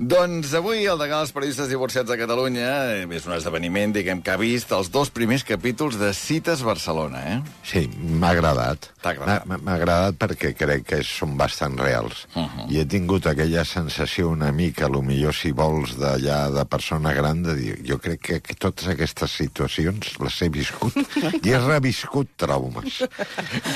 Doncs 0.00 0.54
avui 0.56 0.86
el 0.88 0.96
degà 0.96 1.18
dels 1.20 1.32
periodistes 1.36 1.68
divorciats 1.68 2.08
de 2.08 2.16
Catalunya 2.16 2.68
eh, 2.88 3.00
és 3.12 3.26
un 3.28 3.34
esdeveniment, 3.36 3.92
diguem, 3.92 4.22
que 4.24 4.32
ha 4.32 4.38
vist 4.40 4.70
els 4.72 4.88
dos 4.88 5.10
primers 5.12 5.42
capítols 5.44 5.98
de 6.00 6.08
Cites 6.16 6.62
Barcelona, 6.64 7.20
eh? 7.28 7.34
Sí, 7.68 7.82
m'ha 8.00 8.30
agradat. 8.32 8.88
T'ha 9.04 9.12
agradat. 9.12 9.44
M'ha 9.50 9.74
agradat 9.74 10.16
perquè 10.16 10.54
crec 10.56 10.86
que 10.88 11.00
són 11.04 11.34
bastant 11.36 11.76
reals. 11.76 12.22
Uh 12.32 12.46
-huh. 12.46 12.70
I 12.72 12.80
he 12.80 12.86
tingut 12.88 13.26
aquella 13.28 13.64
sensació 13.68 14.30
una 14.30 14.50
mica, 14.52 14.86
a 14.86 14.88
lo 14.88 15.02
millor 15.02 15.34
si 15.34 15.52
vols 15.52 15.92
d'allà 15.98 16.48
de 16.48 16.64
persona 16.64 17.12
gran, 17.12 17.42
de 17.42 17.54
dir, 17.54 17.76
jo 17.84 17.98
crec 17.98 18.20
que, 18.22 18.40
que 18.40 18.54
totes 18.54 18.88
aquestes 18.88 19.30
situacions 19.30 20.16
les 20.18 20.42
he 20.42 20.48
viscut 20.48 20.96
i 21.44 21.50
he 21.50 21.58
reviscut 21.58 22.26
traumes. 22.36 23.04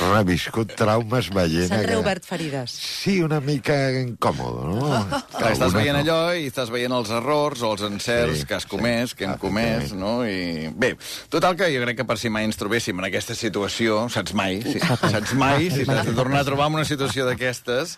reviscut 0.00 0.74
traumes 0.74 1.28
veient... 1.28 1.68
S'han 1.68 1.80
que- 1.80 1.86
reobert 1.86 2.24
ferides. 2.24 2.70
Sí, 2.70 3.20
una 3.20 3.40
mica 3.40 3.90
incòmodo, 3.92 4.64
no? 4.64 5.06
Clar, 5.36 5.52
estàs 5.52 5.72
veient 5.74 5.98
no. 5.98 6.13
Allò 6.14 6.34
i 6.36 6.48
estàs 6.48 6.70
veient 6.72 6.92
els 6.94 7.10
errors 7.14 7.62
o 7.64 7.72
els 7.74 7.84
encerts 7.86 8.40
Sí, 8.40 8.46
que 8.48 8.56
has 8.56 8.64
sí, 8.66 8.70
comès, 8.70 9.14
que 9.14 9.26
hem 9.26 9.36
comès, 9.40 9.92
no? 9.96 10.16
I... 10.26 10.70
Bé, 10.74 10.94
total 11.32 11.56
que 11.58 11.68
jo 11.72 11.82
crec 11.84 12.00
que 12.00 12.06
per 12.08 12.16
si 12.20 12.30
mai 12.32 12.46
ens 12.48 12.58
trobéssim 12.60 12.98
en 13.00 13.08
aquesta 13.08 13.36
situació, 13.38 14.04
saps 14.12 14.34
mai, 14.36 14.60
si, 14.64 14.80
saps 14.80 15.34
mai, 15.38 15.68
si 15.72 15.86
t'has 15.88 16.06
de 16.08 16.16
tornar 16.16 16.42
a 16.42 16.48
trobar 16.48 16.70
en 16.70 16.80
una 16.80 16.88
situació 16.88 17.26
d'aquestes, 17.28 17.96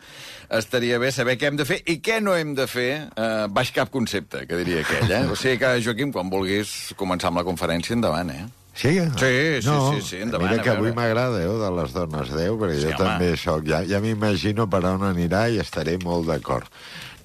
estaria 0.61 1.01
bé 1.02 1.12
saber 1.15 1.37
què 1.41 1.51
hem 1.51 1.59
de 1.61 1.66
fer 1.69 1.80
i 1.87 1.98
què 2.05 2.20
no 2.25 2.37
hem 2.37 2.55
de 2.59 2.69
fer 2.70 2.91
eh, 3.09 3.47
baix 3.52 3.73
cap 3.77 3.91
concepte, 3.95 4.47
que 4.47 4.61
diria 4.62 4.84
aquell, 4.84 5.11
eh? 5.11 5.25
O 5.30 5.39
sigui 5.39 5.61
que, 5.62 5.75
Joaquim, 5.84 6.14
quan 6.14 6.30
vulguis 6.33 6.92
començar 6.98 7.33
amb 7.33 7.42
la 7.42 7.47
conferència, 7.48 7.97
endavant, 7.97 8.33
eh? 8.34 8.47
Sí? 8.77 8.93
Sí, 9.01 9.62
sí, 9.62 9.66
no, 9.71 9.95
sí, 9.95 10.03
sí, 10.05 10.16
endavant, 10.21 10.51
Mira 10.53 10.62
que 10.62 10.71
avui 10.75 10.93
m'agrada, 10.93 11.41
eh, 11.41 11.48
de 11.48 11.71
les 11.79 11.95
dones 11.97 12.29
10, 12.29 12.59
perquè 12.61 12.77
Sí, 12.77 12.84
jo 12.84 12.93
home. 12.93 12.98
també 13.01 13.30
sóc... 13.41 13.65
Ja, 13.65 13.80
ja 13.89 14.03
m'imagino 14.05 14.69
per 14.69 14.83
on 14.84 15.07
anirà 15.09 15.47
i 15.48 15.62
estaré 15.62 15.97
molt 16.03 16.29
d'acord. 16.29 16.69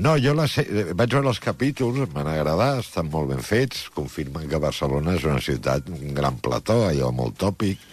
No, 0.01 0.15
jo 0.17 0.31
la 0.33 0.47
sé, 0.49 0.63
eh, 0.63 0.93
vaig 0.97 1.11
veure 1.13 1.27
els 1.29 1.41
capítols, 1.43 2.07
m'han 2.15 2.29
agradat, 2.31 2.79
estan 2.85 3.11
molt 3.11 3.29
ben 3.35 3.43
fets, 3.45 3.89
confirmen 3.93 4.47
que 4.49 4.57
Barcelona 4.63 5.17
és 5.19 5.27
una 5.27 5.41
ciutat, 5.43 5.91
un 5.91 6.15
gran 6.17 6.39
plató, 6.41 6.85
allò 6.87 7.11
molt 7.13 7.35
tòpic. 7.37 7.83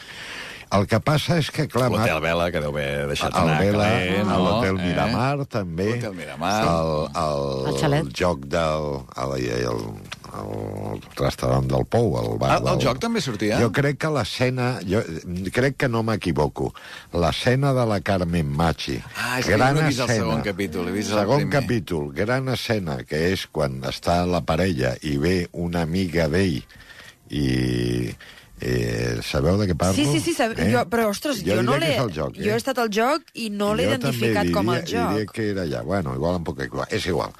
El 0.77 0.84
que 0.86 0.98
passa 1.00 1.38
és 1.41 1.48
que, 1.55 1.64
clar... 1.72 1.86
L'Hotel 1.88 2.19
Vela, 2.20 2.50
que 2.52 2.61
deu 2.61 2.74
haver 2.74 3.06
deixat 3.08 3.33
el 3.33 3.47
anar 3.48 3.61
Vela, 3.62 3.86
calent, 3.88 4.27
no? 4.28 4.38
l'Hotel 4.44 4.77
Eh? 4.77 4.84
Miramar, 4.84 5.47
també. 5.48 5.86
L'Hotel 5.94 6.14
Miramar. 6.19 6.52
El, 6.69 6.91
el, 7.22 7.44
El 7.72 7.78
xalet. 7.80 8.05
el 8.05 8.12
joc 8.20 8.44
del... 8.52 8.88
El, 9.16 9.34
el, 9.38 9.83
el 10.38 11.00
restaurant 11.16 11.64
del 11.70 11.86
Pou, 11.88 12.10
el 12.20 12.34
bar 12.38 12.50
Ah, 12.52 12.58
el 12.60 12.66
del... 12.69 12.83
joc 12.84 13.00
també 13.00 13.22
sortia? 13.25 13.56
Jo 13.62 13.70
crec 13.72 13.97
que 14.05 14.10
l'escena... 14.12 14.69
Jo 14.84 15.00
crec 15.56 15.78
que 15.80 15.88
no 15.88 16.02
m'equivoco. 16.05 16.69
L'escena 17.16 17.72
de 17.72 17.86
la 17.88 18.00
Carmen 18.05 18.53
Machi. 18.53 18.98
Ah, 19.16 19.38
és 19.41 19.48
que 19.48 19.56
jo 19.56 19.62
no 19.64 19.80
he 19.80 19.88
vist 19.88 20.05
el 20.05 20.12
segon 20.12 20.44
capítol, 20.44 20.91
he 20.92 20.97
vist 20.98 21.14
el 21.16 21.22
segon 21.22 21.47
primer. 21.47 21.62
capítol, 21.62 22.10
gran 22.12 22.53
escena, 22.53 22.98
que 23.08 23.25
és 23.32 23.47
quan 23.48 23.80
està 23.88 24.20
la 24.28 24.44
parella 24.44 24.92
i 25.00 25.16
ve 25.16 25.38
una 25.53 25.80
amiga 25.88 26.28
d'ell 26.28 26.60
i... 27.32 28.12
Eh, 28.60 29.20
sabeu 29.22 29.58
de 29.60 29.68
què 29.70 29.76
parlo? 29.78 29.94
Sí, 29.94 30.06
sí, 30.10 30.20
sí, 30.24 30.34
sab... 30.34 30.56
eh? 30.58 30.68
jo, 30.72 30.82
però, 30.90 31.08
ostres, 31.12 31.44
jo, 31.46 31.60
no 31.62 31.76
diria 31.78 32.00
que 32.00 32.06
l'he... 32.08 32.14
joc, 32.16 32.36
eh? 32.38 32.44
Jo 32.46 32.54
he 32.56 32.58
estat 32.58 32.80
al 32.82 32.90
joc 32.94 33.28
i 33.34 33.48
no 33.54 33.72
l'he 33.78 33.86
Jo 33.86 33.94
identificat 33.94 34.42
també 34.42 34.54
com 34.56 34.72
el 34.74 34.82
diria, 34.82 34.94
joc. 34.98 35.16
Diria 35.16 35.32
que 35.36 35.48
era 35.52 35.66
allà. 35.68 35.82
Bueno, 35.86 36.14
igual 36.18 36.40
em 36.40 36.46
puc 36.48 36.62
equivocar. 36.66 36.88
És 36.94 37.06
igual. 37.06 37.34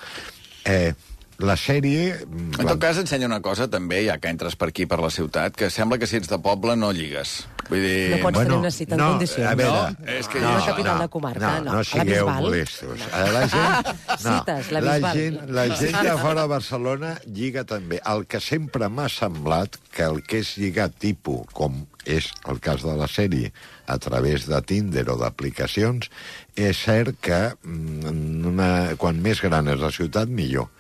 Eh, 0.69 0.93
la 1.39 1.55
sèrie... 1.55 2.17
En 2.59 2.67
tot 2.67 2.81
cas, 2.83 2.99
ensenya 2.99 3.29
una 3.29 3.39
cosa, 3.45 3.69
també, 3.71 4.03
ja 4.09 4.17
que 4.19 4.31
entres 4.33 4.57
per 4.59 4.73
aquí, 4.73 4.89
per 4.91 4.99
la 5.03 5.11
ciutat, 5.15 5.55
que 5.55 5.71
sembla 5.71 5.99
que 6.01 6.09
si 6.11 6.19
ets 6.19 6.31
de 6.31 6.39
poble 6.43 6.75
no 6.77 6.91
lligues. 6.95 7.45
Vull 7.69 7.85
dir... 7.85 7.99
No 8.15 8.19
pots 8.25 8.41
tenir 8.41 8.57
una 8.57 8.73
cita 8.75 8.97
en 8.97 9.03
condicions. 9.05 9.47
A 9.47 9.55
veure, 9.59 9.93
No, 9.95 10.09
és 10.17 10.31
que 10.33 10.41
no, 10.43 10.55
la 10.57 10.65
capital 10.67 11.03
de 11.05 11.09
comarca, 11.13 11.53
no. 11.61 11.69
no, 11.69 11.77
la 11.77 11.85
sigueu 11.87 12.31
molestos. 12.41 13.05
A 13.13 13.23
La 13.35 13.45
gent, 13.53 13.93
no, 14.09 14.17
Cites, 14.25 14.73
la 14.75 14.83
la, 14.83 14.97
gent, 15.15 15.39
la 15.55 15.67
gent 15.77 16.01
de 16.01 16.17
fora 16.19 16.41
de 16.41 16.53
Barcelona 16.55 17.13
lliga 17.27 17.65
també. 17.69 18.01
El 18.09 18.27
que 18.27 18.41
sempre 18.43 18.89
m'ha 18.91 19.07
semblat 19.13 19.79
que 19.95 20.09
el 20.09 20.23
que 20.27 20.43
és 20.43 20.57
lligar 20.59 20.89
tipus, 20.91 21.47
com 21.55 21.85
és 22.09 22.33
el 22.49 22.59
cas 22.65 22.83
de 22.83 22.97
la 22.99 23.07
sèrie, 23.07 23.53
a 23.87 23.99
través 24.01 24.49
de 24.49 24.59
Tinder 24.65 25.05
o 25.13 25.19
d'aplicacions, 25.21 26.09
és 26.57 26.83
cert 26.83 27.21
que 27.21 27.43
mm, 27.53 28.49
una, 28.49 28.71
quan 28.99 29.21
més 29.23 29.45
gran 29.45 29.69
és 29.69 29.79
la 29.85 29.93
ciutat, 29.95 30.33
millor. 30.33 30.73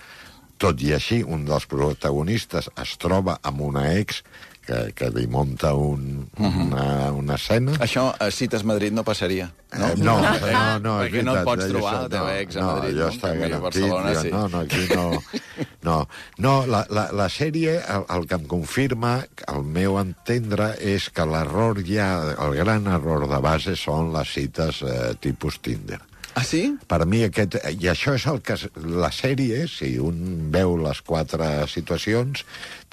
Tot 0.58 0.80
i 0.82 0.92
així, 0.96 1.22
un 1.22 1.44
dels 1.46 1.66
protagonistes 1.70 2.70
es 2.82 2.96
troba 2.98 3.38
amb 3.46 3.60
una 3.62 3.84
ex 3.94 4.22
que, 4.68 4.92
que 4.92 5.08
li 5.14 5.24
munta 5.30 5.70
un, 5.78 6.26
una, 6.36 6.82
una 7.16 7.36
escena. 7.38 7.76
Això 7.80 8.10
a 8.20 8.28
Cites 8.34 8.64
Madrid 8.68 8.92
no 8.92 9.04
passaria, 9.06 9.46
no? 9.72 9.86
Eh, 9.88 9.94
no, 10.02 10.16
no, 10.22 10.64
no, 10.84 10.96
és 11.06 11.08
Perquè 11.08 11.22
no 11.24 11.36
et 11.38 11.46
pots 11.46 11.64
eh, 11.64 11.70
trobar 11.72 11.92
això, 11.94 12.02
la 12.02 12.10
teva 12.12 12.34
ex 12.42 12.58
a 12.58 12.64
no, 12.64 12.72
Madrid, 12.74 12.90
allò 12.92 13.06
no? 13.06 13.14
està 13.14 13.30
garantit, 13.38 13.80
jo- 13.86 14.20
sí. 14.20 14.34
No, 14.34 14.42
no, 14.52 14.64
aquí 14.66 14.84
no... 14.92 15.08
No, 15.88 15.94
no 16.42 16.52
la, 16.66 16.82
la, 16.92 17.04
la 17.14 17.28
sèrie, 17.32 17.78
el, 17.80 18.02
el 18.12 18.26
que 18.28 18.36
em 18.36 18.44
confirma, 18.50 19.12
al 19.48 19.62
meu 19.64 19.94
entendre, 20.00 20.72
és 20.84 21.06
que 21.14 21.24
l'error 21.24 21.80
ja, 21.86 22.08
el 22.44 22.58
gran 22.58 22.90
error 22.92 23.24
de 23.30 23.38
base 23.40 23.76
són 23.78 24.10
les 24.12 24.34
cites 24.34 24.82
eh, 24.84 25.14
tipus 25.22 25.60
Tinder. 25.64 26.00
Ah, 26.38 26.44
sí? 26.46 26.76
Per 26.86 27.02
mi 27.10 27.24
aquest... 27.26 27.56
I 27.82 27.88
això 27.90 28.12
és 28.14 28.24
el 28.30 28.36
que... 28.46 28.54
La 29.02 29.08
sèrie, 29.10 29.64
si 29.66 29.96
un 29.98 30.50
veu 30.54 30.76
les 30.78 31.00
quatre 31.02 31.48
situacions, 31.66 32.44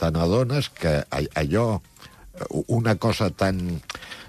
te 0.01 0.09
n'adones 0.09 0.71
que 0.73 0.95
allò, 1.13 1.65
una 2.73 2.95
cosa 2.97 3.29
tan 3.29 3.59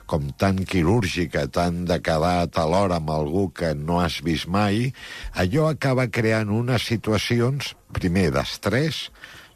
com 0.07 0.29
tan 0.37 0.61
quirúrgica, 0.69 1.47
tan 1.49 1.87
de 1.89 1.97
quedar 2.05 2.45
a 2.45 2.67
l'hora 2.69 3.01
amb 3.01 3.09
algú 3.15 3.47
que 3.57 3.73
no 3.75 4.03
has 4.03 4.21
vist 4.27 4.51
mai, 4.53 4.91
allò 5.33 5.71
acaba 5.71 6.07
creant 6.13 6.53
unes 6.53 6.85
situacions, 6.85 7.73
primer, 7.97 8.29
d'estrès, 8.37 9.07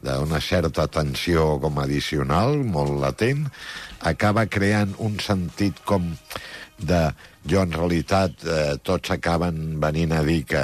d'una 0.01 0.41
certa 0.41 0.89
tensió 0.89 1.59
com 1.61 1.83
addicional, 1.85 2.57
molt 2.65 2.97
latent, 3.05 3.45
acaba 4.01 4.49
creant 4.49 4.97
un 5.05 5.21
sentit 5.21 5.85
com 5.85 6.15
de 6.81 7.11
jo 7.49 7.63
en 7.65 7.73
realitat 7.73 8.45
eh, 8.45 8.75
tots 8.85 9.15
acaben 9.15 9.79
venint 9.81 10.13
a 10.13 10.21
dir 10.27 10.43
que 10.49 10.61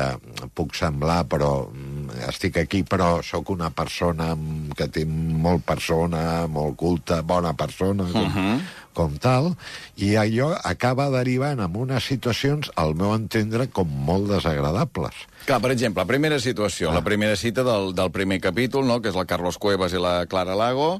puc 0.56 0.74
semblar 0.76 1.22
però 1.30 1.50
mm, 1.70 2.18
estic 2.28 2.58
aquí 2.60 2.82
però 2.84 3.22
sóc 3.24 3.50
una 3.54 3.70
persona 3.72 4.34
que 4.76 4.88
té 4.92 5.06
molt 5.08 5.64
persona, 5.64 6.46
molt 6.46 6.76
culta, 6.76 7.22
bona 7.22 7.54
persona, 7.56 8.04
uh 8.04 8.26
-huh. 8.36 8.58
Com 8.96 9.18
tal, 9.20 9.52
i 10.00 10.14
allò 10.16 10.54
acaba 10.64 11.10
derivant 11.12 11.60
en 11.62 11.76
unes 11.76 12.08
situacions, 12.08 12.70
al 12.80 12.96
meu 12.96 13.12
entendre, 13.14 13.68
com 13.68 13.90
molt 14.08 14.30
desagradables. 14.32 15.26
Clar, 15.46 15.60
per 15.62 15.70
exemple, 15.74 16.02
la 16.02 16.08
primera 16.08 16.40
situació, 16.42 16.90
la 16.96 17.04
primera 17.06 17.36
cita 17.38 17.62
del, 17.66 17.92
del 17.94 18.10
primer 18.14 18.40
capítol, 18.42 18.86
no?, 18.88 18.98
que 19.04 19.12
és 19.12 19.18
la 19.18 19.26
Carlos 19.28 19.60
Cuevas 19.62 19.94
i 19.94 20.00
la 20.02 20.16
Clara 20.30 20.56
Lago, 20.58 20.96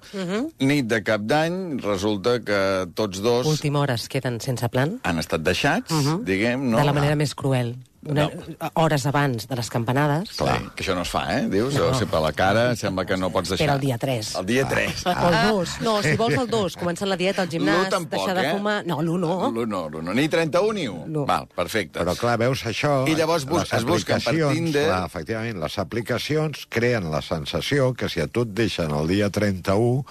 nit 0.61 0.87
de 0.91 1.03
cap 1.07 1.25
d'any, 1.27 1.81
resulta 1.83 2.39
que 2.45 2.61
tots 2.95 3.25
dos 3.25 3.49
Última 3.51 3.81
hora 3.83 3.97
es 3.99 4.07
queden 4.13 4.39
sense 4.45 4.69
plan, 4.71 4.99
han 5.03 5.23
estat 5.23 5.43
deixats, 5.47 5.93
diguem, 6.27 6.71
no? 6.71 6.79
de 6.79 6.87
la 6.87 6.95
manera 6.97 7.19
més 7.19 7.35
cruel. 7.35 7.75
Una, 8.11 8.29
Hores 8.75 9.07
abans 9.07 9.47
de 9.49 9.57
les 9.59 9.71
campanades. 9.73 10.33
Clar, 10.39 10.59
que 10.77 10.85
això 10.85 10.95
no 10.97 11.03
es 11.07 11.11
fa, 11.13 11.25
eh? 11.37 11.47
Dius, 11.51 11.75
no. 11.75 11.89
o 11.91 11.95
sigui, 11.99 12.11
per 12.13 12.21
la 12.25 12.33
cara 12.37 12.65
sembla 12.79 13.05
que 13.09 13.19
no 13.19 13.31
pots 13.35 13.51
deixar. 13.53 13.65
Espera 13.67 13.77
el 13.77 13.83
dia 13.85 13.99
3. 13.99 14.33
El 14.41 14.47
dia 14.47 14.67
3. 14.69 15.05
O 15.07 15.15
el 15.31 15.37
2. 15.51 15.75
No, 15.87 15.97
si 16.05 16.15
vols 16.21 16.39
el 16.41 16.51
2, 16.53 16.79
començant 16.81 17.11
la 17.11 17.19
dieta, 17.21 17.43
al 17.43 17.51
gimnàs, 17.53 17.91
tampoc, 17.93 18.19
deixar 18.19 18.37
de 18.39 18.47
eh? 18.47 18.55
fumar... 18.57 18.77
No, 18.87 19.01
l'1 19.03 19.19
no. 19.23 19.35
L'1 19.51 19.67
no, 19.73 19.83
l'1 19.91 20.07
no. 20.09 20.17
Ni 20.17 20.29
31 20.33 20.73
ni 20.79 20.87
1. 20.89 21.05
No. 21.17 21.27
Val, 21.29 21.49
perfecte. 21.55 21.99
Però, 22.01 22.17
clar, 22.19 22.37
veus 22.43 22.65
això... 22.69 22.95
I 23.11 23.17
llavors 23.19 23.47
bus- 23.49 23.73
es 23.77 23.87
busquen 23.89 24.23
per 24.25 24.35
Tinder. 24.37 24.87
Clar, 24.89 25.03
efectivament, 25.11 25.61
les 25.63 25.79
aplicacions 25.83 26.67
creen 26.71 27.11
la 27.13 27.23
sensació 27.25 27.93
que 27.95 28.09
si 28.13 28.23
a 28.23 28.29
tu 28.29 28.47
et 28.47 28.55
deixen 28.57 28.93
el 28.97 29.09
dia 29.11 29.31
31, 29.31 30.05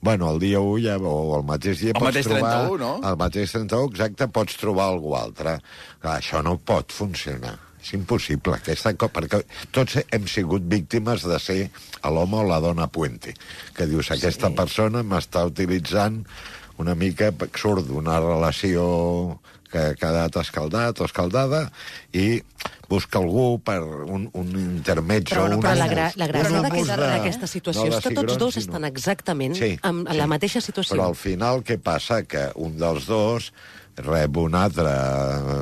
bueno, 0.00 0.30
el 0.32 0.38
dia 0.40 0.60
1 0.60 0.84
ja, 0.84 0.98
o 0.98 1.38
el 1.38 1.44
mateix 1.48 1.80
dia 1.84 1.94
El 1.94 2.00
pots 2.00 2.10
mateix 2.10 2.28
trobar... 2.28 2.52
31, 2.66 2.78
no? 2.84 2.92
El 3.08 3.18
mateix 3.20 3.56
31, 3.56 3.90
exacte, 3.92 4.30
pots 4.32 4.60
trobar 4.60 4.86
algú 4.92 5.16
altre. 5.18 5.58
Clar, 6.00 6.16
això 6.16 6.40
no 6.46 6.56
pot 6.56 6.94
funcionar. 6.94 7.58
És 7.80 7.94
impossible, 7.96 8.58
aquesta 8.58 8.92
co 9.00 9.08
perquè 9.08 9.40
tots 9.72 9.96
hem 10.02 10.26
sigut 10.28 10.66
víctimes 10.68 11.24
de 11.24 11.38
ser 11.40 11.60
l'home 12.04 12.42
o 12.42 12.44
la 12.44 12.60
dona 12.60 12.90
puente, 12.92 13.32
que 13.76 13.86
dius, 13.88 14.10
aquesta 14.12 14.50
sí. 14.50 14.56
persona 14.58 15.00
m'està 15.00 15.46
utilitzant 15.48 16.20
una 16.80 16.96
mica, 16.96 17.30
surt 17.56 17.88
d'una 17.88 18.18
relació 18.20 18.84
que 19.70 19.78
ha 19.90 19.94
quedat 19.98 20.36
escaldat 20.42 21.00
o 21.00 21.06
escaldada 21.08 21.64
i 22.12 22.42
busca 22.90 23.20
algú 23.22 23.60
per 23.62 23.78
un, 23.82 24.28
un 24.34 24.48
intermezzo. 24.58 25.34
Però, 25.36 25.46
un 25.46 25.62
Però 25.62 25.74
la, 25.78 25.86
gra 25.88 26.08
la 26.18 26.26
gràcia 26.28 26.62
d'aquesta 26.98 27.46
de- 27.46 27.52
situació 27.54 27.86
no 27.86 27.98
és 27.98 28.04
que 28.04 28.14
tots 28.18 28.38
dos 28.38 28.56
estan 28.60 28.84
exactament 28.88 29.54
Sí, 29.54 29.76
en 29.82 30.04
sí. 30.08 30.16
la 30.18 30.26
mateixa 30.30 30.60
situació. 30.60 30.96
Però 30.96 31.06
al 31.12 31.18
final 31.18 31.62
què 31.62 31.78
passa? 31.78 32.22
Que 32.26 32.48
un 32.56 32.76
dels 32.80 33.06
dos 33.06 33.52
rep 34.00 34.36
un 34.40 34.54
altre, 34.54 34.92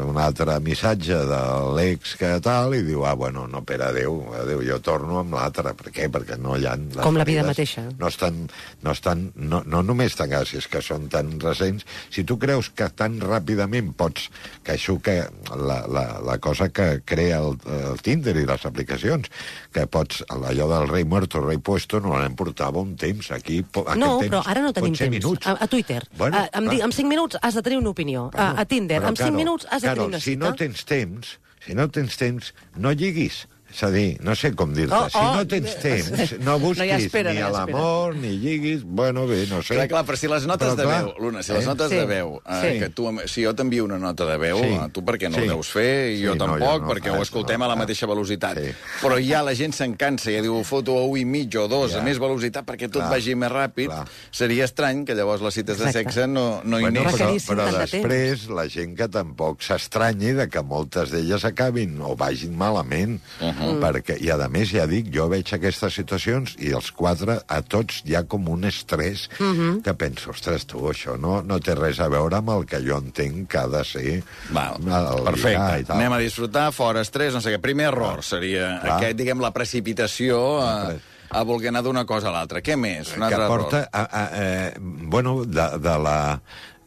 un 0.06 0.18
altre 0.20 0.58
missatge 0.62 1.16
de 1.28 1.40
l'ex 1.76 2.14
que 2.20 2.30
tal 2.44 2.74
i 2.76 2.82
diu, 2.86 3.04
ah, 3.08 3.14
bueno, 3.18 3.46
no, 3.50 3.62
per 3.66 3.80
adéu, 3.82 4.20
adéu, 4.38 4.62
jo 4.66 4.78
torno 4.84 5.18
amb 5.22 5.34
l'altre. 5.34 5.74
Per 5.78 5.92
què? 5.94 6.08
Perquè 6.12 6.38
no 6.40 6.56
hi 6.56 6.66
ha... 6.68 6.76
Com 7.00 7.18
la 7.18 7.26
vida 7.28 7.44
mateixa. 7.46 7.86
No 7.98 8.10
estan, 8.12 8.44
no 8.84 8.94
estan, 8.94 9.28
no, 9.34 9.62
no 9.66 9.82
només 9.82 10.16
tan 10.18 10.30
gràcies 10.32 10.68
que 10.70 10.82
són 10.84 11.08
tan 11.12 11.34
recents, 11.42 11.86
si 12.14 12.24
tu 12.28 12.38
creus 12.38 12.70
que 12.70 12.88
tan 12.94 13.18
ràpidament 13.22 13.92
pots, 13.98 14.28
que 14.62 14.76
això 14.76 14.98
que 15.02 15.18
la, 15.54 15.80
la, 15.90 16.06
la 16.24 16.38
cosa 16.42 16.70
que 16.70 17.00
crea 17.08 17.42
el, 17.42 17.58
el 17.80 18.02
Tinder 18.04 18.36
i 18.38 18.46
les 18.48 18.66
aplicacions, 18.68 19.30
que 19.74 19.86
pots, 19.90 20.22
allò 20.30 20.68
del 20.70 20.88
rei 20.92 21.06
muerto, 21.08 21.42
rei 21.44 21.58
puesto, 21.58 22.00
normalment 22.04 22.38
portava 22.38 22.80
un 22.80 22.94
temps, 23.00 23.32
aquí... 23.34 23.60
No, 23.98 24.18
temps 24.22 24.28
però 24.28 24.42
ara 24.46 24.62
no 24.64 24.72
tenim 24.76 24.94
temps. 24.96 25.10
Minuts. 25.18 25.46
A, 25.48 25.56
a 25.64 25.68
Twitter. 25.70 26.02
Bueno, 26.18 26.36
a, 26.36 26.48
amb, 26.58 26.70
clar. 26.70 26.82
amb 26.88 26.96
5 26.96 27.10
minuts 27.10 27.38
has 27.42 27.56
de 27.56 27.62
tenir 27.64 27.78
una 27.80 27.92
opinió. 27.94 28.17
A, 28.34 28.48
a 28.62 28.64
Tinder, 28.68 28.98
Però, 29.00 29.08
amb 29.12 29.20
5 29.20 29.24
Carol, 29.28 29.36
minuts 29.40 29.68
has 29.70 29.82
de 29.84 29.88
tenir 29.94 30.06
una 30.10 30.20
si 30.20 30.32
cita. 30.32 30.42
no 30.44 30.54
tens 30.58 30.84
temps, 30.88 31.38
si 31.64 31.74
no 31.78 31.88
tens 31.94 32.16
temps, 32.20 32.52
no 32.76 32.92
lliguis. 32.92 33.46
És 33.70 33.82
a 33.84 33.90
dir, 33.92 34.16
no 34.24 34.34
sé 34.34 34.54
com 34.56 34.72
dir-te, 34.72 34.94
Oh, 34.96 35.08
si 35.12 35.18
oh, 35.20 35.34
no 35.36 35.46
tens 35.46 35.74
temps, 35.82 36.38
no 36.40 36.58
busquis 36.58 36.78
No 36.78 36.84
hi 36.98 37.04
espera, 37.04 37.32
ni 37.34 37.38
no 37.38 37.44
hi 37.44 37.48
a 37.48 37.50
l'amor, 37.52 38.14
ni 38.16 38.30
lliguis, 38.40 38.82
bueno, 38.82 39.26
bé, 39.28 39.46
no 39.50 39.60
sé. 39.62 39.74
Clar, 39.76 39.86
clar, 39.88 40.04
però 40.08 40.16
si 40.16 40.26
les 40.26 40.46
notes 40.48 40.68
Però, 40.72 40.76
de 40.76 40.86
clar, 40.88 41.02
veu, 41.04 41.12
Luna, 41.20 41.42
si 41.42 41.52
les 41.52 41.64
eh? 41.64 41.66
notes 41.68 41.90
Sí, 41.92 41.96
de 41.96 42.06
veu, 42.06 42.40
eh, 42.48 42.60
sí. 42.62 42.78
que 42.80 42.88
tu, 42.88 43.06
si 43.28 43.44
jo 43.44 43.52
t'envio 43.54 43.84
una 43.84 43.98
nota 43.98 44.24
de 44.24 44.38
veu, 44.38 44.58
Sí. 44.58 44.70
eh, 44.72 44.88
tu 44.92 45.04
per 45.04 45.18
què 45.18 45.28
no 45.30 45.36
Sí. 45.36 45.44
ho 45.44 45.52
deus 45.52 45.68
fer? 45.68 46.12
I 46.16 46.22
jo 46.24 46.32
Sí, 46.32 46.38
no, 46.38 46.46
tampoc, 46.46 46.60
jo 46.80 46.80
no, 46.80 46.88
perquè 46.94 47.10
ho 47.12 47.18
res, 47.18 47.28
escoltem 47.28 47.58
no, 47.60 47.64
a 47.66 47.68
la 47.68 47.76
mateixa 47.76 48.06
velocitat. 48.06 48.56
Sí. 48.58 48.72
Però 49.02 49.18
ja 49.20 49.42
la 49.42 49.54
gent 49.54 49.74
se'n 49.76 49.94
cansa, 50.00 50.30
ja 50.32 50.40
diu, 50.40 50.62
foto 50.64 50.96
a 50.98 51.04
1 51.04 51.18
i 51.20 51.24
mig 51.26 51.54
o 51.56 51.68
2, 51.68 51.92
Ja. 51.92 52.00
a 52.00 52.02
més 52.02 52.18
velocitat, 52.18 52.64
perquè 52.64 52.88
tot 52.90 53.02
Clar. 53.02 53.10
vagi 53.10 53.34
més 53.34 53.50
ràpid. 53.52 53.86
Clar. 53.92 54.08
Seria 54.32 54.64
estrany 54.64 55.04
que 55.04 55.14
llavors 55.14 55.42
les 55.42 55.52
cites 55.54 55.76
de 55.78 55.84
Exacte. 55.84 56.10
sexe 56.12 56.26
no, 56.26 56.62
no 56.64 56.78
hi 56.80 56.88
Bueno, 56.88 57.00
anés. 57.02 57.14
però, 57.14 57.36
però 57.52 57.70
de 57.70 57.78
després 57.84 58.48
la 58.48 58.66
gent 58.66 58.96
que 58.96 59.08
tampoc 59.08 59.60
s'estranyi 59.60 60.32
de 60.32 60.48
que 60.48 60.62
moltes 60.62 61.10
d'elles 61.10 61.44
acabin 61.44 62.00
o 62.00 62.16
vagin 62.16 62.56
malament, 62.56 63.20
uh 63.40 63.44
-huh. 63.52 63.57
Perquè, 63.82 64.18
i 64.22 64.30
a 64.30 64.38
més 64.48 64.72
ja 64.72 64.86
dic, 64.88 65.10
jo 65.14 65.28
veig 65.30 65.50
aquestes 65.54 65.96
situacions 65.98 66.54
i 66.62 66.72
els 66.76 66.90
quatre, 66.96 67.40
a 67.46 67.60
tots 67.62 68.02
hi 68.06 68.16
ha 68.18 68.24
com 68.28 68.48
un 68.48 68.64
estrès 68.68 69.28
uh 69.38 69.44
-huh. 69.44 69.82
que 69.82 69.94
penso, 69.94 70.30
ostres, 70.30 70.66
tu, 70.66 70.78
això 70.88 71.18
no, 71.18 71.42
no 71.42 71.60
té 71.60 71.74
res 71.74 72.00
a 72.00 72.08
veure 72.08 72.36
amb 72.36 72.50
el 72.50 72.66
que 72.66 72.80
jo 72.80 72.98
entenc 72.98 73.48
que 73.48 73.58
ha 73.58 73.66
de 73.66 73.84
ser 73.84 74.22
Val, 74.50 74.76
el 74.78 75.24
perfecte. 75.24 75.80
i 75.80 75.84
tal. 75.84 75.96
Anem 75.96 76.12
a 76.12 76.18
disfrutar, 76.18 76.72
fora 76.72 77.00
estrès, 77.00 77.34
no 77.34 77.40
sé 77.40 77.54
què. 77.54 77.60
Primer 77.60 77.86
error 77.86 78.22
seria 78.22 78.80
Clar. 78.80 78.96
aquest, 78.96 79.16
diguem, 79.16 79.40
la 79.40 79.52
precipitació 79.52 80.60
a, 80.60 80.84
Clar. 80.84 80.96
a 81.30 81.42
voler 81.42 81.68
anar 81.68 81.82
d'una 81.82 82.04
cosa 82.04 82.28
a 82.28 82.32
l'altra. 82.32 82.60
Què 82.60 82.76
més? 82.76 83.12
Un 83.16 83.28
que 83.28 83.34
altre 83.34 83.46
porta 83.46 83.78
error. 83.78 83.88
a, 83.92 84.22
a, 84.22 84.28
eh, 84.32 84.74
bueno, 84.78 85.44
de, 85.44 85.78
de 85.78 85.98
la... 85.98 86.18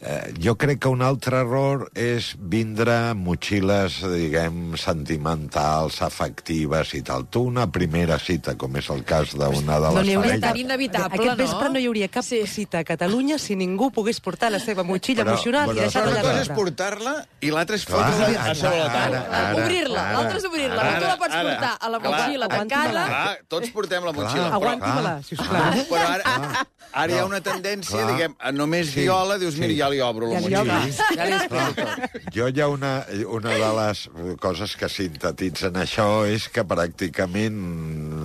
Eh, 0.03 0.33
jo 0.41 0.55
crec 0.57 0.79
que 0.81 0.89
un 0.89 1.03
altre 1.05 1.43
error 1.43 1.83
és 1.93 2.31
vindre 2.41 2.89
amb 3.11 3.21
motxilles, 3.21 3.99
diguem, 4.09 4.71
sentimentals, 4.81 5.99
afectives 6.01 6.95
i 6.97 7.03
tal. 7.05 7.27
Tu 7.29 7.43
una 7.45 7.67
primera 7.69 8.17
cita, 8.17 8.55
com 8.57 8.75
és 8.81 8.89
el 8.89 9.03
cas 9.05 9.35
d'una 9.37 9.77
de 9.77 9.91
No 9.91 9.99
les 9.99 10.07
n'hi 10.07 10.15
hauria 10.17 10.39
parelles... 10.39 10.63
inevitable, 10.63 11.19
Aquest 11.19 11.29
no? 11.29 11.35
vespre 11.43 11.69
no 11.69 11.77
hi 11.79 11.85
hauria 11.85 12.07
cap 12.09 12.23
Sí. 12.25 12.39
cita 12.47 12.79
a 12.79 12.83
Catalunya 12.83 13.37
si 13.37 13.55
ningú 13.55 13.91
pogués 13.91 14.19
portar 14.21 14.49
la 14.51 14.57
seva 14.59 14.81
motxilla 14.83 15.21
Però- 15.23 15.35
emocional 15.35 15.69
però- 15.69 15.77
i 15.77 15.79
deixar-la 15.85 16.09
Però 16.09 16.17
una 16.17 16.21
allà 16.21 16.31
cosa 16.31 16.41
és 16.41 16.57
portar-la 16.57 17.13
i 17.41 17.51
l'altra 17.51 17.75
és 17.75 17.85
fotre-la 17.85 18.49
a 18.51 18.55
sobre 18.55 18.79
la 18.79 18.89
taula. 18.91 19.21
Obrir-la, 19.61 20.07
l'altra 20.13 20.37
és 20.41 20.45
obrir-la. 20.49 20.81
Tu 20.97 21.05
la 21.05 21.17
pots 21.21 21.35
portar 21.45 21.77
a 21.79 21.89
la 21.89 21.99
motxilla 21.99 22.47
tancada. 22.47 23.05
Clar, 23.05 23.37
tots 23.47 23.69
portem 23.69 24.03
la 24.09 24.11
motxilla. 24.17 24.49
Aguanti-me-la, 24.57 25.13
sisplau. 25.29 25.85
Però 25.91 26.09
ara, 26.09 26.65
ara 26.91 27.13
hi 27.13 27.19
ha 27.19 27.25
una 27.25 27.41
tendència, 27.41 28.05
diguem, 28.07 28.33
només 28.57 28.89
viola, 28.95 29.37
dius, 29.37 29.55
mira, 29.61 29.73
ja 29.77 29.90
li 29.91 30.01
obro 30.01 30.31
la 30.31 30.39
Ja 30.39 30.63
li 30.63 30.71
motxilla. 30.71 30.79
ja 31.19 31.27
li 31.29 31.39
tot. 31.51 32.25
Jo 32.35 32.47
hi 32.49 32.63
ha 32.63 32.67
una, 32.71 32.93
una 33.27 33.55
de 33.59 33.71
les 33.81 34.03
coses 34.41 34.75
que 34.79 34.89
sintetitzen 34.89 35.77
això 35.83 36.09
és 36.29 36.47
que 36.49 36.65
pràcticament, 36.67 37.61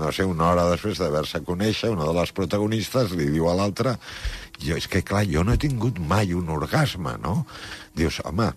no 0.01 0.13
sé, 0.15 0.25
una 0.25 0.51
hora 0.53 0.69
després 0.71 1.03
d'haver-se 1.03 1.43
conèixer, 1.47 1.93
una 1.93 2.09
de 2.09 2.17
les 2.17 2.33
protagonistes 2.37 3.15
li 3.19 3.31
diu 3.35 3.51
a 3.51 3.57
l'altra 3.59 3.97
jo, 4.63 4.77
és 4.77 4.87
que, 4.89 5.03
clar, 5.05 5.25
jo 5.29 5.43
no 5.45 5.55
he 5.55 5.61
tingut 5.61 5.99
mai 6.01 6.33
un 6.37 6.49
orgasme, 6.53 7.17
no? 7.23 7.43
Dius, 7.97 8.21
home, 8.29 8.51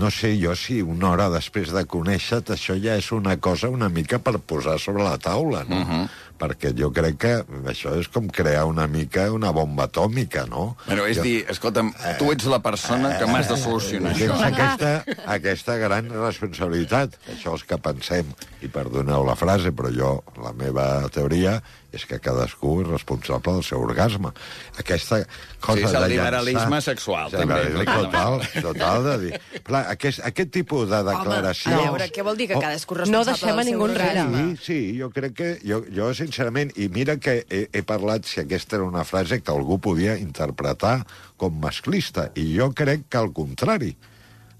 no 0.00 0.10
sé 0.12 0.32
jo 0.40 0.54
si 0.56 0.78
una 0.84 1.10
hora 1.12 1.28
després 1.32 1.72
de 1.72 1.84
conèixer-te 1.88 2.54
això 2.56 2.76
ja 2.80 2.96
és 3.00 3.10
una 3.12 3.36
cosa 3.40 3.70
una 3.72 3.88
mica 3.92 4.20
per 4.20 4.38
posar 4.40 4.78
sobre 4.80 5.04
la 5.04 5.18
taula, 5.18 5.64
no? 5.68 5.80
Uh 5.80 5.88
-huh. 5.88 6.08
Perquè 6.36 6.72
jo 6.76 6.90
crec 6.94 7.18
que 7.22 7.32
això 7.70 7.94
és 8.00 8.10
com 8.12 8.28
crear 8.32 8.66
una 8.68 8.86
mica 8.90 9.26
una 9.32 9.52
bomba 9.56 9.86
atòmica, 9.88 10.44
no? 10.50 10.76
Bueno, 10.86 11.06
és 11.08 11.20
jo... 11.20 11.24
dir, 11.26 11.36
escolta'm, 11.52 11.92
tu 12.20 12.30
ets 12.34 12.48
la 12.50 12.60
persona 12.64 13.14
que 13.20 13.28
m'has 13.30 13.48
de 13.50 13.56
solucionar 13.60 14.12
Tens 14.16 14.34
això. 14.34 14.50
aquesta, 14.50 14.92
aquesta 15.36 15.78
gran 15.80 16.10
responsabilitat. 16.12 17.16
Això 17.32 17.56
és 17.56 17.64
que 17.66 17.80
pensem, 17.82 18.30
i 18.62 18.70
perdoneu 18.72 19.24
la 19.26 19.36
frase, 19.38 19.72
però 19.76 19.92
jo, 19.94 20.12
la 20.42 20.52
meva 20.56 20.86
teoria 21.14 21.58
és 21.94 22.04
que 22.08 22.18
cadascú 22.20 22.80
és 22.82 22.88
responsable 22.90 23.52
del 23.56 23.62
seu 23.66 23.82
orgasme. 23.84 24.32
Aquesta 24.78 25.20
cosa 25.60 25.78
Sí, 25.78 25.84
és 25.86 25.94
el 25.94 26.02
de 26.02 26.08
liberalisme 26.12 26.80
sexual, 26.84 27.30
també, 27.30 27.60
liberalisme 27.70 27.84
total, 28.02 28.40
total 28.66 29.04
de 29.06 29.14
dir... 29.22 29.40
Clar, 29.66 29.84
aquest, 29.94 30.20
aquest 30.26 30.50
tipus 30.54 30.88
de 30.90 31.02
declaració... 31.06 31.72
Home, 31.76 31.86
a 31.86 31.94
veure, 31.94 32.08
què 32.14 32.26
vol 32.26 32.36
dir 32.40 32.48
que 32.50 32.56
Oh, 32.56 32.64
cadascú 32.64 32.96
és 32.98 33.10
No 33.10 33.22
responsable 33.22 33.30
deixem 33.30 33.48
a 33.48 33.56
del 33.56 33.64
seu 33.64 33.72
ningú 33.72 33.88
enrere. 33.90 34.24
orgasme? 34.26 34.42
Sí, 34.56 34.66
sí, 34.66 34.98
jo 35.00 35.10
crec 35.14 35.36
que... 35.38 35.48
Jo, 35.66 35.80
jo 35.92 36.10
sincerament, 36.16 36.74
i 36.76 36.88
mira 36.92 37.16
que 37.22 37.38
he, 37.48 37.62
he 37.72 37.82
parlat 37.86 38.26
si 38.28 38.42
aquesta 38.42 38.76
era 38.80 38.88
una 38.88 39.04
frase 39.04 39.40
que 39.42 39.54
algú 39.54 39.78
podia 39.82 40.18
interpretar 40.20 40.98
com 41.36 41.56
masclista, 41.62 42.30
i 42.34 42.50
jo 42.56 42.70
crec 42.76 43.08
que 43.08 43.18
al 43.20 43.32
contrari. 43.36 43.94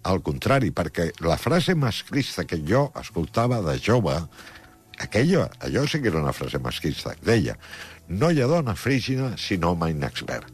Al 0.06 0.20
contrari, 0.22 0.70
perquè 0.70 1.08
la 1.26 1.34
frase 1.40 1.74
masclista 1.74 2.44
que 2.46 2.60
jo 2.62 2.92
escoltava 3.00 3.58
de 3.64 3.74
jove, 3.82 4.14
aquella, 4.98 5.48
allò 5.60 5.86
sí 5.86 6.00
que 6.00 6.08
era 6.08 6.20
una 6.22 6.32
frase 6.32 6.58
masclista, 6.58 7.14
deia, 7.22 7.56
no 8.08 8.30
hi 8.30 8.40
ha 8.40 8.46
dona 8.46 8.74
frígida 8.74 9.34
sinó 9.36 9.72
home 9.74 9.90
inexpert. 9.90 10.46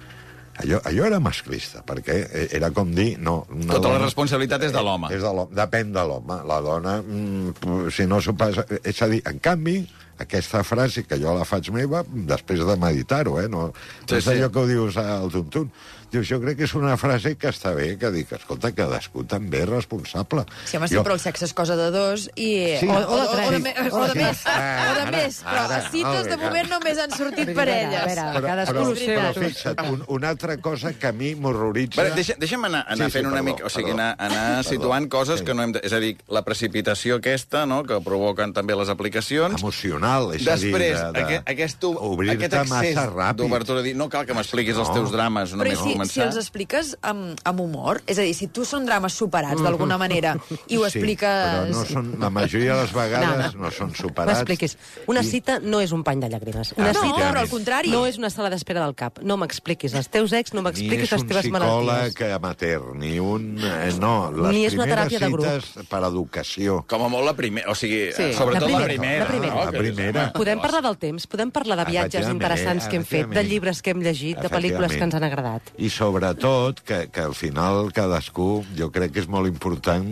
Allò, 0.63 0.79
allò 0.85 1.07
era 1.09 1.19
masclista, 1.19 1.81
perquè 1.83 2.17
eh, 2.29 2.49
era 2.53 2.69
com 2.71 2.91
dir... 2.95 3.17
No, 3.19 3.47
Tota 3.49 3.79
la 3.79 3.95
dona- 3.95 4.03
responsabilitat 4.05 4.67
és 4.69 4.73
de 4.75 4.83
l'home. 4.85 5.09
és 5.15 5.23
de 5.25 5.31
l'home, 5.33 5.55
depèn 5.57 5.93
de 5.95 6.03
l'home. 6.05 6.37
La 6.47 6.59
dona, 6.61 6.99
mm, 7.01 7.89
si 7.91 8.05
no 8.07 8.21
s'ho 8.21 8.35
passa... 8.37 8.67
És 8.85 9.01
a 9.03 9.09
dir, 9.09 9.23
en 9.27 9.39
canvi, 9.41 9.79
aquesta 10.21 10.61
frase, 10.63 11.07
que 11.09 11.17
jo 11.19 11.33
la 11.35 11.47
faig 11.49 11.71
meva, 11.73 12.05
després 12.29 12.61
de 12.69 12.77
meditar-ho, 12.77 13.39
eh? 13.41 13.49
No, 13.49 13.71
Sí, 14.05 14.19
és 14.21 14.25
sí. 14.29 14.35
allò 14.37 14.51
que 14.53 14.61
ho 14.61 14.67
dius 14.69 15.01
al 15.01 15.33
tuntun. 15.33 15.73
Dius, 16.13 16.29
jo 16.29 16.37
crec 16.43 16.59
que 16.59 16.65
és 16.69 16.75
una 16.77 16.99
frase 17.01 17.31
que 17.41 17.49
està 17.49 17.71
bé, 17.73 17.97
que 17.97 18.11
dic, 18.13 18.31
escolta, 18.37 18.69
cadascú 18.77 19.23
també 19.25 19.63
és 19.63 19.69
responsable. 19.71 20.43
Sí, 20.69 20.77
home, 20.77 20.89
sempre 20.93 21.15
el 21.15 21.21
sexe 21.23 21.47
és 21.47 21.55
cosa 21.57 21.73
de 21.79 21.87
dos 21.91 22.27
i... 22.37 22.77
Sí. 22.83 22.87
O, 22.87 22.99
O 23.01 23.17
de 23.17 23.29
tres. 23.33 23.49
O 23.49 23.51
de, 23.53 23.59
me- 23.65 23.75
o 23.91 24.03
de 24.05 24.13
Sí. 24.13 24.19
més, 24.19 24.43
Ah, 24.45 24.91
o 24.91 24.95
de 24.95 25.01
ara, 25.07 25.11
més. 25.17 25.39
Però 25.43 25.63
ara, 25.65 25.79
cites, 25.91 26.27
de 26.29 26.37
moment, 26.37 26.67
ara. 26.67 26.69
només 26.77 26.99
han 27.01 27.11
sortit 27.17 27.49
A 27.49 27.55
per 27.57 27.65
veure, 27.65 27.79
elles. 27.81 28.03
a 28.03 28.05
veure, 28.07 28.27
Però, 28.37 28.43
cadascú 28.47 28.75
però, 28.77 28.97
seu. 28.97 29.17
però 29.21 29.33
fixa't, 29.41 29.81
un, 29.93 30.05
una 30.09 30.29
altra 30.29 30.57
cosa 30.61 30.93
que 30.93 31.07
a 31.07 31.13
mi 31.13 31.35
m'horroritza... 31.35 32.03
Però 32.03 32.15
deixa, 32.15 32.35
deixa'm 32.39 32.65
anar, 32.69 32.85
anar 32.87 33.07
Sí, 33.09 33.11
sí, 33.11 33.17
fent 33.17 33.27
una 33.31 33.41
perdó, 33.41 33.49
mica... 33.49 33.65
O 33.65 33.71
sigui, 33.73 33.91
anar, 33.97 34.11
anar 34.19 34.45
Perdó. 34.59 34.69
situant 34.69 35.09
coses 35.09 35.41
Sí. 35.41 35.47
que 35.47 35.55
no 35.55 35.63
hem... 35.63 35.73
De, 35.73 35.81
és 35.83 35.93
a 35.97 35.99
dir, 36.05 36.13
la 36.29 36.43
precipitació 36.45 37.17
aquesta, 37.23 37.65
no?, 37.65 37.83
que 37.89 37.99
provoquen 38.05 38.53
també 38.53 38.77
les 38.77 38.89
aplicacions. 38.93 39.57
emocional, 39.63 40.35
és 40.37 40.47
a 40.47 40.57
dir... 40.61 40.73
Després, 40.77 41.01
de, 41.01 41.13
de, 41.13 41.25
aquest, 41.25 41.49
aquest, 41.49 41.83
aquest 41.89 42.99
ràpid. 43.17 43.37
d'obertura, 43.41 43.81
dir, 43.83 43.97
no 43.97 44.09
cal 44.13 44.27
que 44.27 44.35
m'expliquis 44.37 44.77
els 44.77 44.89
No. 44.93 44.95
teus 45.01 45.11
drames 45.11 45.53
Però 45.57 45.73
i 45.73 46.02
només 46.03 46.13
si, 46.13 46.21
començar. 46.21 46.27
els 46.29 46.39
expliques 46.43 46.93
amb, 47.03 47.41
amb 47.49 47.61
humor? 47.65 48.03
És 48.07 48.19
a 48.19 48.27
dir, 48.27 48.35
si 48.35 48.49
tu 48.53 48.65
són 48.69 48.85
drames 48.87 49.15
superats 49.15 49.63
d'alguna 49.63 49.97
manera 49.99 50.35
i 50.69 50.77
ho 50.77 50.85
Sí, 50.93 50.99
expliques... 50.99 51.23
però 51.23 51.71
no 51.71 51.85
són, 51.89 52.13
la 52.21 52.31
majoria 52.31 52.75
de 52.77 52.83
les 52.83 52.93
vegades 52.93 53.55
no, 53.57 53.71
són 53.71 53.95
superats. 53.95 54.43
M'expliquis. 54.43 54.77
Una 55.09 55.23
cita 55.23 55.59
no 55.63 55.81
és 55.81 55.93
un 55.95 56.03
pany 56.05 56.21
de 56.21 56.29
llàgrimes. 56.35 56.75
Una 56.77 56.91
Ah, 56.91 56.97
no, 56.99 57.03
cita 57.07 57.31
però 57.31 57.41
al 57.47 57.49
contrari. 57.49 57.91
no 57.95 58.05
és 58.07 58.19
una 58.21 58.29
sala 58.31 58.51
d'espera 58.53 58.83
del 58.85 58.95
cap. 58.99 59.21
No 59.23 59.37
m'expliquis 59.41 59.95
els 59.95 60.09
teus 60.13 60.33
ex, 60.37 60.53
no 60.53 60.61
Ni 60.61 60.67
m'expliquis 60.69 61.07
és 61.09 61.13
les 61.13 61.23
un 61.23 61.29
teves 61.29 61.49
malalties. 61.55 62.13
psicòleg 62.13 62.35
amateur, 62.37 62.83
ni 62.97 63.19
un... 63.23 63.47
Eh, 63.63 63.93
no, 64.01 64.31
les 64.35 64.53
Ni 64.53 64.65
és 64.67 64.75
una 64.75 64.87
teràpia 64.91 65.21
de 65.23 65.31
grup. 65.33 65.47
cites 65.47 65.87
per 65.89 66.03
educació. 66.09 66.81
Com 66.91 67.03
a 67.07 67.09
molt 67.13 67.27
la 67.31 67.35
primera, 67.39 67.71
o 67.71 67.75
sigui, 67.79 68.11
Sí, 68.17 68.33
sobretot 68.37 68.69
la 68.71 68.81
la 68.81 68.87
primera, 68.91 69.25
la 69.25 69.29
primera. 69.31 69.55
no? 69.55 69.65
La 69.71 69.79
primera. 69.79 70.27
Podem 70.37 70.61
parlar 70.61 70.83
del 70.83 70.97
temps, 70.99 71.27
podem 71.31 71.51
parlar 71.55 71.77
de 71.83 71.85
viatges 71.91 72.29
interessants 72.29 72.89
que 72.89 72.97
hem 73.01 73.05
fet, 73.05 73.29
de 73.33 73.45
llibres 73.45 73.83
que 73.83 73.91
hem 73.95 74.01
llegit, 74.03 74.39
de 74.43 74.49
pel·lícules 74.53 74.97
que 74.97 75.05
ens 75.05 75.15
han 75.15 75.25
agradat. 75.29 75.73
I 75.79 75.89
sobretot 75.93 76.81
que, 76.87 77.07
que 77.13 77.21
al 77.21 77.35
final 77.37 77.93
cadascú, 77.95 78.65
jo 78.79 78.89
crec 78.95 79.13
que 79.15 79.23
és 79.23 79.29
molt 79.31 79.47
important 79.51 80.09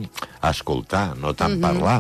escoltar, 0.46 1.16
no 1.16 1.32
tant 1.34 1.56
Mhm, 1.56 1.62
parlar. 1.64 1.96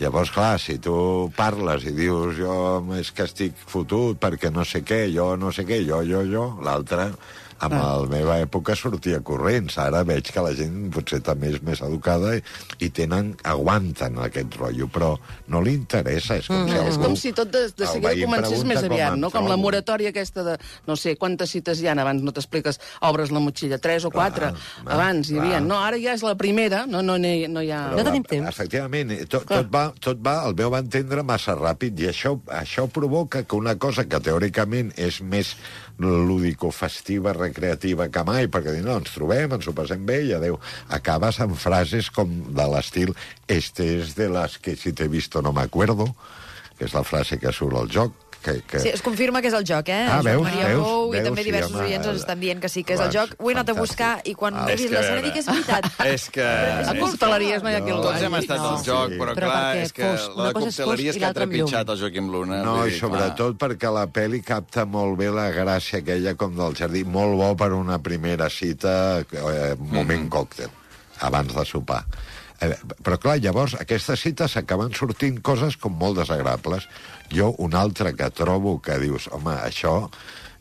Llavors, 0.00 0.32
clar, 0.34 0.58
si 0.60 0.78
tu 0.78 1.30
parles 1.36 1.84
i 1.84 1.92
dius 1.96 2.36
jo 2.40 2.56
és 2.98 3.12
que 3.12 3.28
estic 3.28 3.54
fotut 3.66 4.18
perquè 4.20 4.50
no 4.52 4.64
sé 4.64 4.82
què, 4.82 5.06
jo 5.14 5.36
no 5.36 5.52
sé 5.52 5.64
què, 5.68 5.82
jo, 5.86 6.02
jo, 6.04 6.24
jo, 6.26 6.46
l'altre 6.64 7.12
en 7.62 7.72
Ah. 7.76 7.96
la 8.00 8.06
meva 8.08 8.38
època 8.40 8.74
sortia 8.76 9.20
corrents. 9.20 9.76
Ara 9.78 10.02
veig 10.04 10.30
que 10.32 10.40
la 10.40 10.52
gent 10.56 10.90
potser 10.94 11.20
també 11.22 11.50
és 11.54 11.62
més 11.62 11.80
educada 11.84 12.36
i, 12.36 12.42
i 12.80 12.88
tenen, 12.90 13.34
aguanten 13.44 14.18
aquest 14.18 14.56
rotllo, 14.56 14.88
però 14.88 15.10
no 15.48 15.60
li 15.60 15.74
interessa. 15.74 16.36
És 16.40 16.46
com, 16.48 16.66
si 16.68 16.74
És 16.74 16.80
algú, 16.94 17.04
com 17.04 17.16
si 17.16 17.32
tot 17.36 17.50
de, 17.52 17.66
de 17.76 17.86
seguida 17.86 18.14
comencés 18.24 18.64
més 18.64 18.80
com 18.80 18.92
aviat, 18.92 19.12
em 19.14 19.20
no? 19.20 19.30
Com 19.30 19.48
la 19.50 19.56
moratòria 19.60 20.08
aquesta 20.14 20.42
de, 20.46 20.56
no 20.86 20.96
sé, 20.96 21.16
quantes 21.20 21.50
cites 21.50 21.80
hi 21.82 21.88
ha 21.88 21.92
abans, 22.00 22.22
no 22.22 22.32
t'expliques, 22.32 22.80
obres 23.02 23.30
la 23.30 23.40
motxilla, 23.44 23.78
tres 23.78 24.04
o 24.08 24.10
quatre, 24.10 24.52
clar, 24.54 24.94
abans 24.96 25.30
hi 25.30 25.38
havia. 25.38 25.58
clar. 25.58 25.62
No, 25.68 25.78
ara 25.84 25.98
ja 26.00 26.14
és 26.16 26.22
la 26.24 26.34
primera, 26.40 26.86
no, 26.86 27.02
no, 27.02 27.18
no, 27.18 27.28
hi- 27.28 27.48
no 27.48 27.60
hi 27.62 27.70
ha... 27.70 27.82
No 27.96 28.04
tenim 28.06 28.24
temps. 28.24 28.48
Efectivament, 28.48 29.10
eh, 29.12 29.26
tot, 29.26 29.44
tot, 29.46 29.68
va, 29.72 29.90
tot 30.00 30.18
va, 30.24 30.38
el 30.48 30.54
meu 30.56 30.74
entendre, 30.78 31.22
massa 31.22 31.54
ràpid, 31.58 31.98
i 32.00 32.08
això, 32.08 32.38
això 32.48 32.88
provoca 32.88 33.42
que 33.44 33.56
una 33.56 33.76
cosa 33.78 34.06
que 34.08 34.20
teòricament 34.20 34.92
és 34.96 35.20
més 35.20 35.56
lúdico-festiva, 36.00 37.34
recreativa 37.36 38.08
que 38.12 38.24
mai, 38.26 38.48
perquè 38.52 38.76
no, 38.84 38.98
ens 39.00 39.12
trobem, 39.14 39.52
ens 39.56 39.68
ho 39.68 39.74
passem 39.76 40.04
bé 40.06 40.22
i 40.28 40.34
adeu. 40.36 40.58
Acabes 40.88 41.40
amb 41.44 41.58
frases 41.60 42.10
com 42.14 42.32
de 42.56 42.66
l'estil 42.72 43.14
este 43.48 43.86
es 43.98 44.14
de 44.16 44.30
las 44.32 44.58
que 44.58 44.76
si 44.76 44.92
te 44.92 45.04
he 45.04 45.12
visto 45.12 45.42
no 45.42 45.52
me 45.52 45.62
acuerdo, 45.62 46.14
que 46.78 46.88
és 46.88 46.96
la 46.96 47.04
frase 47.04 47.38
que 47.38 47.52
surt 47.52 47.76
al 47.76 47.90
joc, 47.92 48.29
que, 48.42 48.62
que... 48.66 48.78
Sí, 48.80 48.88
es 48.88 49.02
confirma 49.02 49.40
que 49.42 49.48
és 49.48 49.54
el 49.54 49.64
joc, 49.68 49.88
eh? 49.92 50.06
Ah, 50.08 50.20
veus, 50.24 50.42
Maria 50.42 50.68
veus, 50.70 50.80
Bou 50.84 51.10
i 51.12 51.18
veus, 51.18 51.26
també 51.28 51.42
sí, 51.42 51.48
diversos 51.50 51.74
home, 51.76 51.84
oients 51.88 52.06
ens 52.10 52.20
estan 52.22 52.40
dient 52.40 52.60
que 52.62 52.68
sí 52.72 52.82
que 52.84 52.94
és 52.96 53.00
el 53.04 53.10
joc. 53.12 53.34
Ho 53.38 53.50
he 53.50 53.54
anat 53.54 53.68
a 53.68 53.74
buscar 53.76 54.10
i 54.24 54.34
quan 54.34 54.54
Ah, 54.56 54.64
he 54.70 54.76
vist 54.76 54.88
que, 54.88 54.94
la 54.94 55.02
sèrie 55.04 55.22
dic 55.26 55.34
que 55.36 55.42
és 55.44 55.48
veritat. 55.50 55.88
És 56.14 56.24
que... 56.32 56.46
A 56.90 56.94
cocteleries 56.98 57.62
no 57.62 57.70
hi 57.70 57.74
ha 57.78 57.82
qui 57.84 57.92
el 57.94 58.00
Tots 58.02 58.22
hem 58.28 58.38
estat 58.40 58.58
al 58.64 58.80
joc, 58.86 59.10
Sí. 59.14 59.18
però, 59.20 59.34
clar, 59.36 59.76
és 59.84 59.92
que 59.92 60.08
la 60.10 60.52
cocteleria 60.56 60.86
fosc 60.86 61.06
és 61.12 61.16
i 61.16 61.20
que 61.20 61.26
ha 61.28 61.32
trepitjat 61.36 61.92
el 61.94 62.00
Joaquim 62.00 62.30
Luna. 62.32 62.62
No, 62.64 62.76
i 62.88 62.96
sobretot 62.98 63.56
perquè 63.60 63.92
la 63.92 64.06
pel·li 64.08 64.42
capta 64.44 64.84
molt 64.88 65.18
bé 65.20 65.28
la 65.34 65.48
gràcia 65.54 66.00
aquella 66.00 66.34
com 66.40 66.56
del 66.56 66.74
jardí, 66.78 67.04
molt 67.04 67.36
bo 67.36 67.52
per 67.56 67.72
una 67.76 67.98
primera 68.02 68.48
cita, 68.50 69.20
eh, 69.20 69.76
moment 69.78 70.24
Mhm. 70.24 70.28
còctel, 70.32 70.70
abans 71.20 71.54
de 71.54 71.64
sopar. 71.64 72.04
Eh, 72.60 72.74
però 73.04 73.16
clar, 73.20 73.38
llavors 73.40 73.76
aquestes 73.80 74.20
cites 74.20 74.56
acaben 74.60 74.92
sortint 74.96 75.40
coses 75.40 75.78
com 75.80 75.96
molt 75.96 76.20
desagradables. 76.20 76.88
Jo, 77.32 77.54
un 77.58 77.74
altre 77.78 78.12
que 78.18 78.30
trobo 78.34 78.78
que 78.84 78.98
dius, 79.00 79.30
home, 79.32 79.56
això 79.64 80.10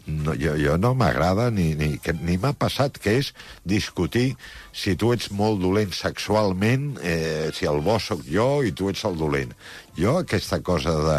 no, 0.09 0.33
jo, 0.33 0.55
jo 0.57 0.77
no 0.77 0.93
m'agrada 0.97 1.49
ni, 1.51 1.73
ni, 1.77 1.97
que, 2.01 2.13
ni 2.13 2.37
m'ha 2.41 2.53
passat, 2.57 2.97
que 3.01 3.17
és 3.19 3.31
discutir 3.67 4.33
si 4.75 4.95
tu 4.99 5.11
ets 5.13 5.29
molt 5.35 5.61
dolent 5.61 5.91
sexualment, 5.95 6.91
eh, 7.03 7.49
si 7.55 7.67
el 7.69 7.81
bo 7.85 7.99
sóc 8.01 8.23
jo 8.27 8.61
i 8.65 8.73
tu 8.73 8.89
ets 8.89 9.05
el 9.09 9.17
dolent. 9.19 9.53
Jo, 9.99 10.19
aquesta 10.23 10.61
cosa 10.63 10.95
de, 11.03 11.17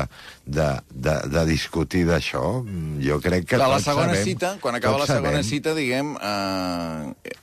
de, 0.58 0.68
de, 0.90 1.16
de 1.34 1.44
discutir 1.50 2.06
d'això, 2.08 2.62
mm, 2.64 2.98
jo 3.04 3.20
crec 3.22 3.46
que 3.50 3.60
la 3.60 3.68
tots 3.76 3.90
segona 3.90 4.14
sabem, 4.14 4.26
cita, 4.32 4.54
quan 4.62 4.78
acaba 4.78 5.02
la 5.02 5.10
segona 5.10 5.36
sabem. 5.38 5.50
cita, 5.50 5.76
diguem, 5.76 6.14
eh, 6.16 7.36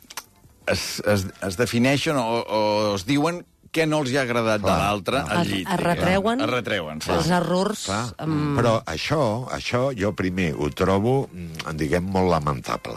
es, 0.72 1.00
es, 1.06 1.26
es 1.48 1.58
defineixen 1.60 2.18
o, 2.20 2.26
o 2.44 2.62
es 2.96 3.06
diuen 3.08 3.42
què 3.74 3.84
no 3.86 4.00
els 4.02 4.10
hi 4.14 4.18
ha 4.18 4.24
agradat 4.24 4.62
de 4.64 4.68
Clar, 4.70 4.78
l'altre 4.80 5.20
al 5.22 5.44
llit. 5.46 5.68
es 5.68 5.82
retreuen, 5.84 6.40
Es 6.42 6.50
retreuen, 6.50 7.02
sí. 7.04 7.12
els 7.14 7.28
errors... 7.36 7.84
Clar, 7.90 8.06
amb- 8.24 8.56
però 8.58 8.78
això, 8.90 9.20
això 9.54 9.90
jo 9.98 10.14
primer 10.18 10.54
ho 10.56 10.70
trobo, 10.72 11.28
mm, 11.34 11.76
diguem, 11.78 12.08
molt 12.16 12.32
lamentable. 12.32 12.96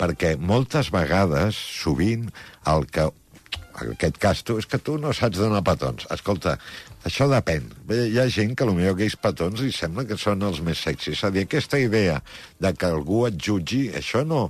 Perquè 0.00 0.34
moltes 0.40 0.90
vegades, 0.92 1.54
sovint, 1.82 2.26
el 2.72 2.88
que 2.90 3.06
en 3.76 3.90
aquest 3.92 4.16
cas 4.16 4.40
tu, 4.42 4.56
és 4.56 4.64
que 4.64 4.78
tu 4.80 4.96
no 4.96 5.12
saps 5.12 5.36
donar 5.36 5.60
petons. 5.64 6.06
Escolta, 6.10 6.54
això 7.04 7.26
depèn. 7.28 7.66
Bé, 7.84 8.06
Hi 8.08 8.18
ha 8.22 8.24
gent 8.32 8.54
que 8.56 8.64
potser 8.64 8.88
aquells 8.94 9.16
petons 9.20 9.60
li 9.60 9.68
sembla 9.72 10.06
que 10.08 10.16
són 10.16 10.40
els 10.48 10.62
més 10.64 10.80
sexis. 10.80 11.18
És 11.18 11.24
a 11.28 11.30
dir, 11.30 11.44
aquesta 11.44 11.78
idea 11.78 12.22
de 12.58 12.72
que 12.72 12.88
algú 12.88 13.26
et 13.28 13.36
jutgi, 13.36 13.90
això 14.00 14.24
no, 14.24 14.46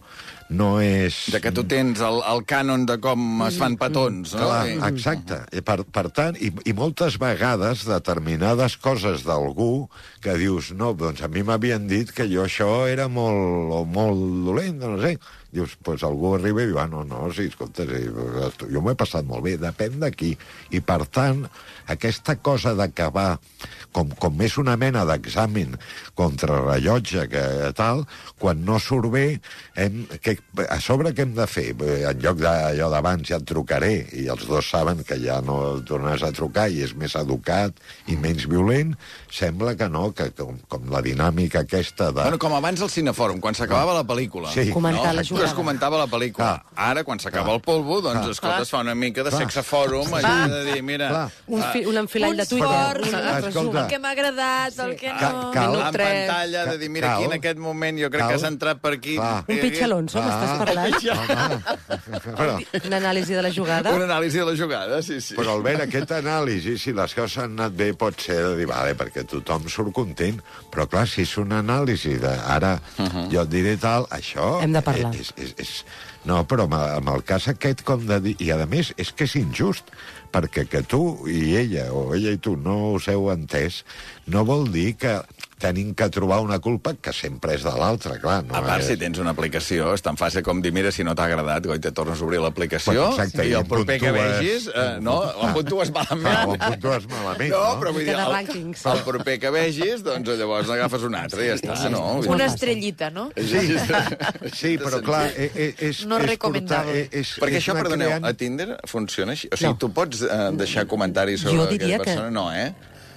no 0.49 0.77
és... 0.83 1.17
De 1.33 1.41
que 1.43 1.53
tu 1.55 1.65
tens 1.69 2.01
el, 2.05 2.21
el 2.31 2.43
cànon 2.49 2.87
de 2.89 2.99
com 3.03 3.43
es 3.47 3.59
fan 3.61 3.77
petons, 3.81 4.35
no? 4.37 4.47
Clar, 4.47 4.91
exacte. 4.91 5.41
I 5.57 5.63
per, 5.67 5.81
per 5.91 6.07
tant, 6.15 6.39
i, 6.39 6.53
i 6.69 6.75
moltes 6.77 7.19
vegades 7.23 7.87
determinades 7.89 8.79
coses 8.83 9.27
d'algú 9.27 9.89
que 10.23 10.37
dius, 10.39 10.73
no, 10.79 10.93
doncs 10.99 11.25
a 11.25 11.31
mi 11.33 11.43
m'havien 11.47 11.89
dit 11.91 12.13
que 12.15 12.29
jo 12.31 12.47
això 12.47 12.87
era 12.91 13.09
molt, 13.11 13.73
o 13.75 13.83
molt 13.87 14.47
dolent, 14.47 14.79
no 14.83 14.97
sé. 15.03 15.17
Dius, 15.57 15.77
doncs 15.79 15.85
pues 15.87 16.03
algú 16.05 16.35
arriba 16.37 16.65
i 16.65 16.71
diu, 16.71 16.79
ah, 16.83 16.89
no, 16.91 17.05
no, 17.07 17.27
sí, 17.33 17.47
escolta, 17.51 17.87
sí, 17.89 18.05
jo 18.11 18.83
m'ho 18.83 18.93
he 18.93 18.99
passat 18.99 19.27
molt 19.27 19.47
bé, 19.47 19.57
depèn 19.61 20.01
de 20.03 20.11
qui. 20.13 20.35
I 20.75 20.83
per 20.85 21.05
tant, 21.09 21.47
aquesta 21.91 22.37
cosa 22.45 22.75
d'acabar 22.77 23.39
com, 23.97 24.11
com 24.21 24.43
és 24.45 24.59
una 24.61 24.77
mena 24.77 25.07
d'examen 25.09 25.79
contra 26.19 26.61
rellotge 26.65 27.27
que 27.33 27.45
tal, 27.79 28.05
quan 28.43 28.65
no 28.67 28.81
surt 28.83 29.09
bé, 29.15 29.27
hem, 29.79 30.03
que, 30.21 30.36
a 30.69 30.79
sobre 30.81 31.13
què 31.17 31.25
hem 31.27 31.35
de 31.37 31.47
fer? 31.51 31.71
En 31.77 32.21
lloc 32.23 32.39
d'allò 32.43 32.89
d'abans 32.93 33.29
ja 33.29 33.39
et 33.41 33.47
trucaré, 33.49 33.93
i 34.17 34.27
els 34.33 34.47
dos 34.49 34.69
saben 34.71 35.03
que 35.07 35.19
ja 35.23 35.41
no 35.45 35.79
tornaràs 35.87 36.25
a 36.29 36.33
trucar 36.37 36.69
i 36.73 36.83
és 36.87 36.95
més 36.97 37.15
educat 37.19 37.77
i 38.11 38.17
menys 38.17 38.47
violent, 38.51 38.95
sembla 39.33 39.75
que 39.77 39.89
no, 39.93 40.11
que 40.17 40.31
com, 40.37 40.57
com 40.69 40.89
la 40.93 41.03
dinàmica 41.05 41.65
aquesta 41.67 42.11
de... 42.13 42.23
Bueno, 42.23 42.39
com 42.43 42.55
abans 42.57 42.81
al 42.85 42.91
cinefòrum, 42.93 43.41
quan 43.45 43.55
s'acabava 43.59 43.95
la 43.97 44.05
pel·lícula. 44.09 44.53
Sí. 44.55 44.69
Comentar 44.73 45.13
la 45.15 45.23
no? 45.23 45.29
jugada. 45.29 45.49
Es 45.51 45.55
comentava 45.57 46.01
la 46.01 46.09
pel·lícula. 46.11 46.47
Clar. 46.63 46.87
Ara, 46.91 47.05
quan 47.05 47.21
s'acaba 47.23 47.55
el 47.57 47.61
polvo, 47.65 48.01
doncs, 48.05 48.23
Clar. 48.23 48.37
escolta, 48.37 48.63
es 48.67 48.73
fa 48.73 48.81
una 48.85 48.95
mica 48.95 49.25
de 49.27 49.33
sexafòrum, 49.35 50.15
allò 50.21 50.35
de 50.55 50.63
dir, 50.73 50.81
mira... 50.87 51.11
Clar. 51.13 51.27
Un, 51.47 51.63
fi, 51.73 51.85
un 51.87 52.01
enfilall 52.05 52.37
de 52.37 52.47
Twitter. 52.47 52.71
forts, 52.71 53.13
un 53.13 53.47
Escolta. 53.47 53.83
El 53.85 53.91
que 53.91 53.99
m'ha 54.03 54.11
agradat, 54.17 54.79
el 54.87 54.97
que 54.99 55.13
no... 55.13 55.51
cal- 55.55 55.77
en 55.77 55.97
pantalla, 55.97 56.65
de 56.73 56.79
dir, 56.79 56.89
mira, 56.91 57.09
Cal. 57.09 57.17
aquí 57.17 57.25
en 57.31 57.37
aquest 57.39 57.59
moment 57.63 57.99
jo 58.01 58.11
crec 58.11 58.23
Cal. 58.25 58.29
que 58.33 58.39
has 58.41 58.47
entrat 58.49 58.81
per 58.83 58.93
aquí... 58.97 59.17
Clar. 59.17 59.45
Un 59.47 59.61
pitx 59.63 59.83
Alonso, 59.87 60.21
m'estàs 60.27 60.59
parlant? 60.61 60.97
Però, 62.27 62.57
Una 62.87 62.99
anàlisi 63.01 63.37
de 63.37 63.43
la 63.45 63.53
jugada? 63.55 63.95
Una 63.97 64.07
anàlisi 64.09 64.43
de 64.43 64.47
la 64.49 64.57
jugada, 64.59 65.01
sí, 65.07 65.21
sí. 65.25 65.37
Però, 65.39 65.57
Albert, 65.57 65.87
aquest 65.87 66.13
anàlisi, 66.19 66.77
si 66.81 66.95
les 66.97 67.15
coses 67.17 67.39
han 67.45 67.57
anat 67.57 67.77
bé, 67.79 67.93
pot 67.99 68.19
ser 68.21 68.39
de 68.43 68.53
dir, 68.61 68.69
vale, 68.71 68.97
perquè 68.99 69.27
tothom 69.29 69.69
surt 69.73 69.95
content. 69.97 70.43
Però, 70.75 70.89
clar, 70.91 71.07
si 71.11 71.25
és 71.27 71.37
una 71.43 71.63
anàlisi 71.65 72.17
de... 72.23 72.35
Ara, 72.57 72.77
uh 72.99 73.07
-huh. 73.07 73.29
jo 73.33 73.43
et 73.43 73.51
diré 73.51 73.77
tal, 73.77 74.07
això... 74.11 74.61
Hem 74.63 74.73
de 74.73 74.83
parlar. 74.83 75.15
És, 75.15 75.33
és, 75.37 75.55
és... 75.57 75.85
No, 76.27 76.43
però 76.45 76.65
amb, 76.67 76.75
amb 76.75 77.09
el 77.15 77.23
cas 77.23 77.49
aquest, 77.49 77.85
com 77.87 78.07
de 78.07 78.21
dir... 78.21 78.37
I, 78.43 78.51
a 78.51 78.67
més, 78.67 78.93
és 78.97 79.13
que 79.13 79.25
és 79.25 79.37
injust, 79.37 79.93
perquè 80.33 80.67
que 80.69 80.83
tu 80.83 81.29
i 81.31 81.57
ella, 81.57 81.87
o 81.93 82.15
ella 82.17 82.35
i 82.35 82.41
tu, 82.43 82.57
no 82.57 82.93
us 82.97 83.09
heu 83.09 83.31
entès, 83.33 83.85
no 84.27 84.45
vol 84.45 84.69
dir 84.73 84.95
que 84.99 85.21
tenim 85.57 85.95
que 85.97 86.11
trobar 86.13 86.43
una 86.45 86.59
culpa 86.61 86.93
que 87.01 87.15
sempre 87.17 87.55
és 87.57 87.63
de 87.65 87.71
l'altre, 87.73 88.19
clar. 88.21 88.43
No 88.45 88.59
A 88.59 88.61
part, 88.61 88.83
és... 88.83 88.91
si 88.91 88.97
tens 89.01 89.17
una 89.23 89.31
aplicació, 89.33 89.87
és 89.97 90.03
tan 90.05 90.19
fàcil 90.21 90.43
com 90.45 90.59
dir, 90.61 90.69
mira, 90.77 90.91
si 90.93 91.01
no 91.07 91.15
t'ha 91.17 91.25
agradat, 91.31 91.65
goita, 91.65 91.93
tornes 91.97 92.21
a 92.21 92.27
obrir 92.27 92.43
l'aplicació, 92.43 92.93
Bueno, 92.93 93.15
exacte, 93.15 93.47
i 93.47 93.55
i 93.55 93.57
el 93.57 93.65
proper 93.65 93.97
que 94.03 94.11
puntues- 94.13 94.35
vegis, 94.37 94.67
eh, 94.69 94.99
no, 95.01 95.15
em 95.47 95.55
puntues 95.57 95.93
malament. 95.97 96.27
Clar, 96.27 96.43
o 96.45 96.53
em 96.59 96.61
puntues 96.75 97.07
malament, 97.09 97.55
no, 97.55 97.63
no? 97.63 97.79
però 97.81 97.93
vull 97.97 98.05
dir, 98.05 98.19
el, 98.19 98.93
el 98.93 99.01
proper 99.07 99.37
que 99.47 99.53
vegis, 99.55 100.05
doncs 100.05 100.29
llavors 100.43 100.69
n'agafes 100.69 101.07
un 101.09 101.17
altre 101.23 101.47
i 101.47 101.49
ja 101.49 101.57
està, 101.57 101.79
no? 101.95 102.03
Una 102.37 102.51
estrellita, 102.51 103.09
no? 103.17 103.31
Sí, 103.39 103.79
Sí, 104.53 104.75
però 104.83 105.01
clar, 105.07 105.31
e- 105.41 105.49
e- 105.55 105.75
és... 105.89 106.03
No 106.05 106.19
és 106.21 106.27
recomendable. 106.35 107.07
portar- 107.07 107.21
és, 107.23 107.33
Perquè 107.41 107.57
és 107.57 107.65
això, 107.65 107.79
perdoneu, 107.81 108.11
creant- 108.13 108.29
a 108.29 108.35
Tinder 108.37 108.69
funciona 108.85 109.33
així? 109.33 109.49
O 109.53 109.57
sigui, 109.57 109.73
No. 109.73 109.79
tu 109.81 109.89
pots 109.97 110.21
eh, 110.21 110.51
deixar 110.53 110.85
comentaris 110.87 111.41
sobre 111.41 111.63
aquella 111.65 111.71
diria 111.79 111.99
que- 111.99 112.05
persona? 112.13 112.31
No, 112.31 112.53
eh? 112.53 112.75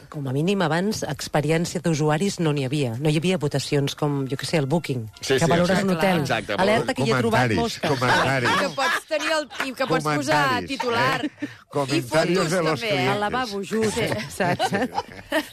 Com 0.09 0.25
a 0.25 0.31
mínim, 0.33 0.57
abans, 0.65 1.03
experiència 1.05 1.79
d'usuaris 1.85 2.39
no 2.41 2.49
n'hi 2.51 2.63
havia. 2.65 2.95
No 2.97 3.11
hi 3.13 3.19
havia 3.19 3.37
votacions 3.37 3.93
com, 3.93 4.23
jo 4.25 4.39
què 4.41 4.47
sé, 4.49 4.57
el 4.57 4.65
Booking, 4.65 5.03
Sí, 5.21 5.35
que 5.35 5.39
sí, 5.43 5.45
valores 5.51 5.69
exacte. 5.77 5.85
un 5.85 5.97
hotel. 5.97 6.21
Exacte, 6.23 6.53
Alerta 6.57 6.95
que 6.97 7.03
hi 7.05 7.11
he 7.13 7.19
trobat 7.21 7.53
mosques. 7.53 7.91
comentaris. 7.93 8.49
I 8.49 8.57
que 8.63 8.69
pots 8.79 9.05
tenir 9.11 9.31
el, 9.37 9.45
i 9.69 9.73
que 9.77 9.85
pots 9.91 10.07
posar 10.09 10.41
titular. 10.65 11.21
eh? 11.29 11.51
Fotos, 11.69 12.49
de 12.49 12.63
los 12.65 12.81
també, 12.81 12.89
eh? 12.95 13.07
Al 13.13 13.19
lavabo, 13.21 13.61
just, 13.61 14.01
saps? 14.33 14.73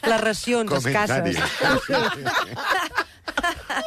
Les 0.09 0.21
racions 0.25 0.73
escasses. 0.81 1.37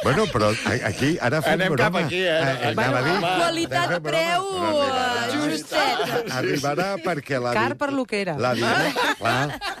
Bueno, 0.03 0.23
però 0.31 0.49
aquí 0.87 1.17
ara 1.19 1.41
fem 1.43 1.53
Anem 1.57 1.73
broma. 1.75 1.99
cap 1.99 2.05
aquí, 2.07 2.21
eh? 2.23 2.31
Eh, 2.31 2.71
a 2.71 3.01
dir- 3.03 3.21
Qualitat-preu 3.41 4.45
eh, 4.55 5.27
justet. 5.35 6.31
Arribarà 6.31 6.93
perquè 7.03 7.41
la... 7.41 7.51
Car 7.53 7.75
per 7.75 7.91
lo 7.91 8.05
que 8.05 8.21
era. 8.23 8.37
La 8.39 8.53
dinàmica... 8.55 9.49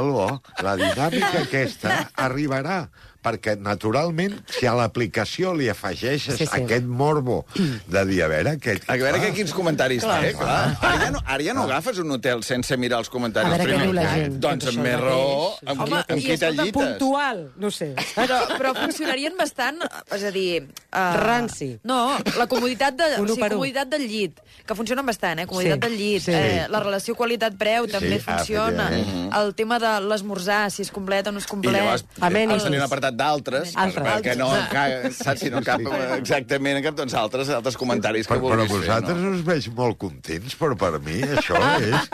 Bo. 0.00 0.28
La 0.64 0.74
dinàmica 0.78 1.42
aquesta 1.44 1.94
arribarà 2.26 2.80
perquè, 3.28 3.54
naturalment, 3.60 4.34
si 4.48 4.66
a 4.66 4.72
l'aplicació 4.78 5.52
li 5.54 5.68
afegeixes 5.70 6.38
Sí, 6.38 6.46
sí. 6.46 6.50
aquest 6.62 6.84
morbo 6.88 7.44
de 7.54 8.04
dir, 8.08 8.22
a 8.24 8.28
veure... 8.32 8.56
Aquest, 8.58 8.88
A 8.88 8.96
veure 8.96 9.20
que 9.20 9.32
quins 9.36 9.52
comentaris 9.54 10.02
té, 10.02 10.32
clar. 10.38 10.74
Ara 10.80 10.96
ja, 11.04 11.10
no, 11.14 11.20
ara 11.24 11.44
ja 11.44 11.54
no 11.54 11.66
agafes 11.68 11.98
un 12.00 12.10
hotel 12.16 12.42
sense 12.46 12.76
mirar 12.80 13.02
els 13.04 13.10
comentaris. 13.12 13.52
A 13.52 13.56
veure 13.58 13.68
què 13.68 13.76
primer. 13.76 13.86
diu 13.86 13.96
la 13.98 14.06
gent. 14.14 14.38
Doncs 14.40 14.68
amb 14.72 14.82
més 14.86 14.98
raó, 15.00 15.52
amb, 15.66 15.82
Home, 15.84 16.00
qui, 16.00 16.12
amb 16.14 16.18
i 16.18 16.24
qui 16.24 16.32
escolta, 16.32 16.56
t'allites. 16.56 16.78
Puntual, 16.78 17.42
no 17.60 17.70
sé. 17.74 17.90
Però, 18.16 18.38
però 18.56 18.72
funcionarien 18.78 19.36
bastant, 19.38 19.82
és 20.16 20.24
a 20.24 20.32
dir... 20.34 20.48
Uh, 20.88 21.04
Ranci. 21.18 21.70
No, 21.84 21.98
la 22.38 22.46
comoditat, 22.48 22.96
de, 22.96 23.08
o 23.20 23.26
sigui, 23.28 23.48
comoditat 23.52 23.90
del 23.92 24.06
llit, 24.08 24.38
que 24.66 24.74
funcionen 24.78 25.04
bastant, 25.06 25.42
eh? 25.42 25.46
Comoditat 25.50 25.78
Sí, 25.78 25.84
del 25.84 25.96
llit, 25.98 26.22
sí. 26.24 26.32
eh, 26.32 26.64
la 26.72 26.80
relació 26.80 27.14
qualitat-preu 27.18 27.86
també 27.92 28.16
Sí, 28.18 28.24
funciona, 28.24 28.86
efectivament. 28.88 29.34
el 29.42 29.52
tema 29.58 29.78
de 29.82 29.92
l'esmorzar, 30.08 30.62
si 30.72 30.82
és 30.86 30.90
complet 30.94 31.28
o 31.28 31.32
no 31.34 31.42
és 31.42 31.46
I 31.48 31.52
complet. 31.52 31.76
llavors, 31.76 32.04
Amènites. 32.20 32.56
has 32.56 32.64
de 32.64 32.70
tenir 32.70 32.80
un 32.80 32.86
apartat 32.88 33.17
d'altres, 33.18 33.74
Altres. 33.78 34.04
perquè 34.06 34.36
no, 34.38 34.48
ca, 34.72 34.84
saps, 35.14 35.42
si 35.42 35.50
no 35.52 35.62
cap 35.66 35.82
exactament 36.18 36.80
en 36.80 36.88
doncs 36.98 37.16
altres, 37.18 37.50
altres 37.54 37.76
comentaris 37.80 38.28
que 38.28 38.34
Per, 38.34 38.40
però 38.42 38.64
vulguis 38.64 38.72
fer, 38.72 38.80
vosaltres 38.86 39.20
no? 39.22 39.32
us 39.36 39.44
veig 39.46 39.68
molt 39.76 39.98
contents, 40.00 40.56
però 40.58 40.78
per 40.78 40.92
mi 41.04 41.20
això 41.26 41.58
és, 41.82 42.08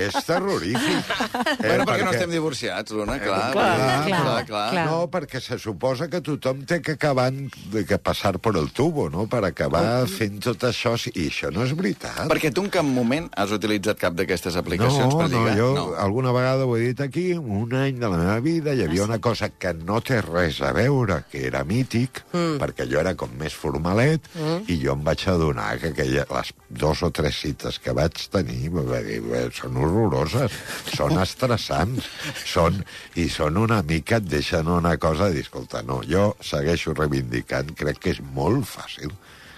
és 0.00 0.20
terrorífic. 0.28 1.14
Eh, 1.50 1.68
Bueno, 1.70 1.84
perquè 1.86 2.04
no 2.04 2.12
estem 2.14 2.32
divorciats, 2.32 2.92
Luna, 2.96 3.16
clar. 3.22 3.52
Clar, 3.54 3.66
clar, 3.76 4.06
clar, 4.06 4.20
clar, 4.20 4.44
clar. 4.48 4.64
clar. 4.74 4.86
No, 4.90 5.00
perquè 5.12 5.40
se 5.42 5.58
suposa 5.60 6.08
que 6.10 6.20
tothom 6.24 6.64
té 6.68 6.80
que 6.84 6.96
acabar 6.98 7.30
de 7.30 7.84
que 7.86 7.98
passar 8.02 8.36
per 8.42 8.54
el 8.60 8.70
tubo, 8.76 9.08
no?, 9.12 9.26
per 9.30 9.42
acabar 9.46 9.84
fent 10.10 10.40
tot 10.44 10.66
això, 10.68 10.96
i 11.14 11.28
això 11.30 11.52
no 11.54 11.64
és 11.66 11.74
veritat. 11.76 12.26
Perquè 12.30 12.52
tu 12.54 12.64
en 12.66 12.72
cap 12.72 12.86
moment 12.86 13.30
has 13.38 13.54
utilitzat 13.54 14.00
cap 14.00 14.16
d'aquestes 14.18 14.58
aplicacions 14.60 15.14
no, 15.14 15.20
per 15.22 15.28
no, 15.30 15.44
lligar? 15.44 15.56
jo 15.58 15.70
alguna 16.00 16.34
vegada 16.34 16.66
ho 16.66 16.76
he 16.76 16.90
dit 16.90 17.00
aquí, 17.04 17.26
un 17.38 17.74
any 17.76 18.00
de 18.00 18.10
la 18.10 18.18
meva 18.18 18.38
vida 18.44 18.74
hi 18.74 18.84
havia 18.86 19.06
una 19.06 19.20
cosa 19.22 19.50
que 19.50 19.72
no 19.76 20.00
té 20.04 20.20
res 20.24 20.49
a 20.64 20.72
veure, 20.74 21.20
que 21.30 21.44
era 21.46 21.62
mític, 21.64 22.22
mm. 22.32 22.58
perquè 22.60 22.86
jo 22.90 22.98
era 23.00 23.14
com 23.18 23.30
més 23.38 23.54
formalet, 23.56 24.26
mm. 24.34 24.66
i 24.72 24.78
jo 24.82 24.96
em 24.96 25.04
vaig 25.06 25.24
adonar 25.30 25.68
que 25.80 25.92
aquella, 25.94 26.26
les 26.34 26.52
dos 26.82 27.02
o 27.06 27.10
tres 27.14 27.38
cites 27.44 27.78
que 27.82 27.94
vaig 27.96 28.18
tenir 28.32 28.72
va 28.74 29.00
dir, 29.06 29.20
"Bé, 29.22 29.46
són 29.54 29.78
horroroses, 29.78 30.56
són 30.94 31.18
estressants, 31.26 32.08
són, 32.44 32.82
i 33.14 33.28
són 33.28 33.60
una 33.62 33.82
mica, 33.82 34.18
et 34.18 34.28
deixen 34.28 34.68
una 34.68 34.96
cosa 34.98 35.28
de 35.28 35.38
dir, 35.38 35.46
escolta, 35.46 35.82
no, 35.82 36.00
jo 36.02 36.34
segueixo 36.42 36.94
reivindicant, 36.98 37.74
crec 37.78 38.02
que 38.02 38.16
és 38.16 38.24
molt 38.34 38.66
fàcil 38.66 39.14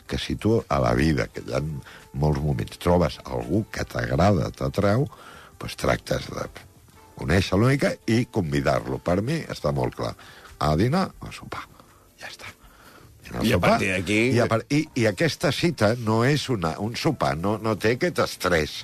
que 0.07 0.19
si 0.19 0.37
tu 0.37 0.59
a 0.69 0.79
la 0.79 0.93
vida, 0.93 1.29
que 1.33 1.41
hi 1.41 1.55
ha 1.57 1.63
molts 2.21 2.43
moments, 2.45 2.77
trobes 2.77 3.17
algú 3.25 3.65
que 3.73 3.85
t'agrada, 3.89 4.51
t'atreu, 4.53 5.07
doncs 5.57 5.79
tractes 5.81 6.29
de 6.29 6.45
conèixer-lo 7.17 7.65
una 7.67 7.73
mica 7.73 7.93
i 8.11 8.25
convidar-lo. 8.27 8.99
Per 8.99 9.21
mi 9.25 9.41
està 9.53 9.73
molt 9.73 9.97
clar. 9.97 10.13
A 10.63 10.75
dinar 10.79 11.09
o 11.21 11.27
a 11.29 11.33
sopar. 11.35 11.65
Ja 12.21 12.29
està. 12.31 12.51
I 13.43 13.53
a 13.55 13.59
partir 13.59 13.89
d'aquí- 13.95 14.35
I, 14.35 14.41
a 14.43 14.47
par 14.51 14.61
i, 14.69 14.83
I 15.01 15.07
aquesta 15.09 15.51
cita 15.57 15.95
no 16.05 16.19
és 16.25 16.49
una, 16.53 16.75
un 16.85 16.95
sopar, 16.97 17.33
no, 17.39 17.55
no 17.63 17.77
té 17.81 17.95
aquest 17.97 18.19
estrès 18.21 18.75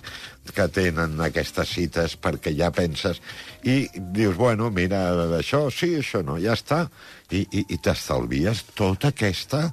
que 0.54 0.64
tenen 0.72 1.18
aquestes 1.20 1.68
cites 1.76 2.14
perquè 2.16 2.54
ja 2.56 2.70
penses 2.72 3.20
i 3.68 3.82
dius, 4.14 4.34
bueno, 4.38 4.70
mira, 4.72 5.02
això 5.36 5.66
sí, 5.70 5.90
això 6.00 6.22
no, 6.24 6.38
ja 6.40 6.54
està. 6.56 6.86
I, 7.30 7.42
i, 7.52 7.64
i 7.74 7.76
t'estalvies 7.84 8.62
tota 8.74 9.10
aquesta 9.12 9.66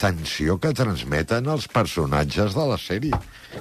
tensió 0.00 0.56
que 0.58 0.72
transmeten 0.74 1.46
els 1.52 1.68
personatges 1.70 2.54
de 2.56 2.64
la 2.66 2.78
sèrie, 2.80 3.18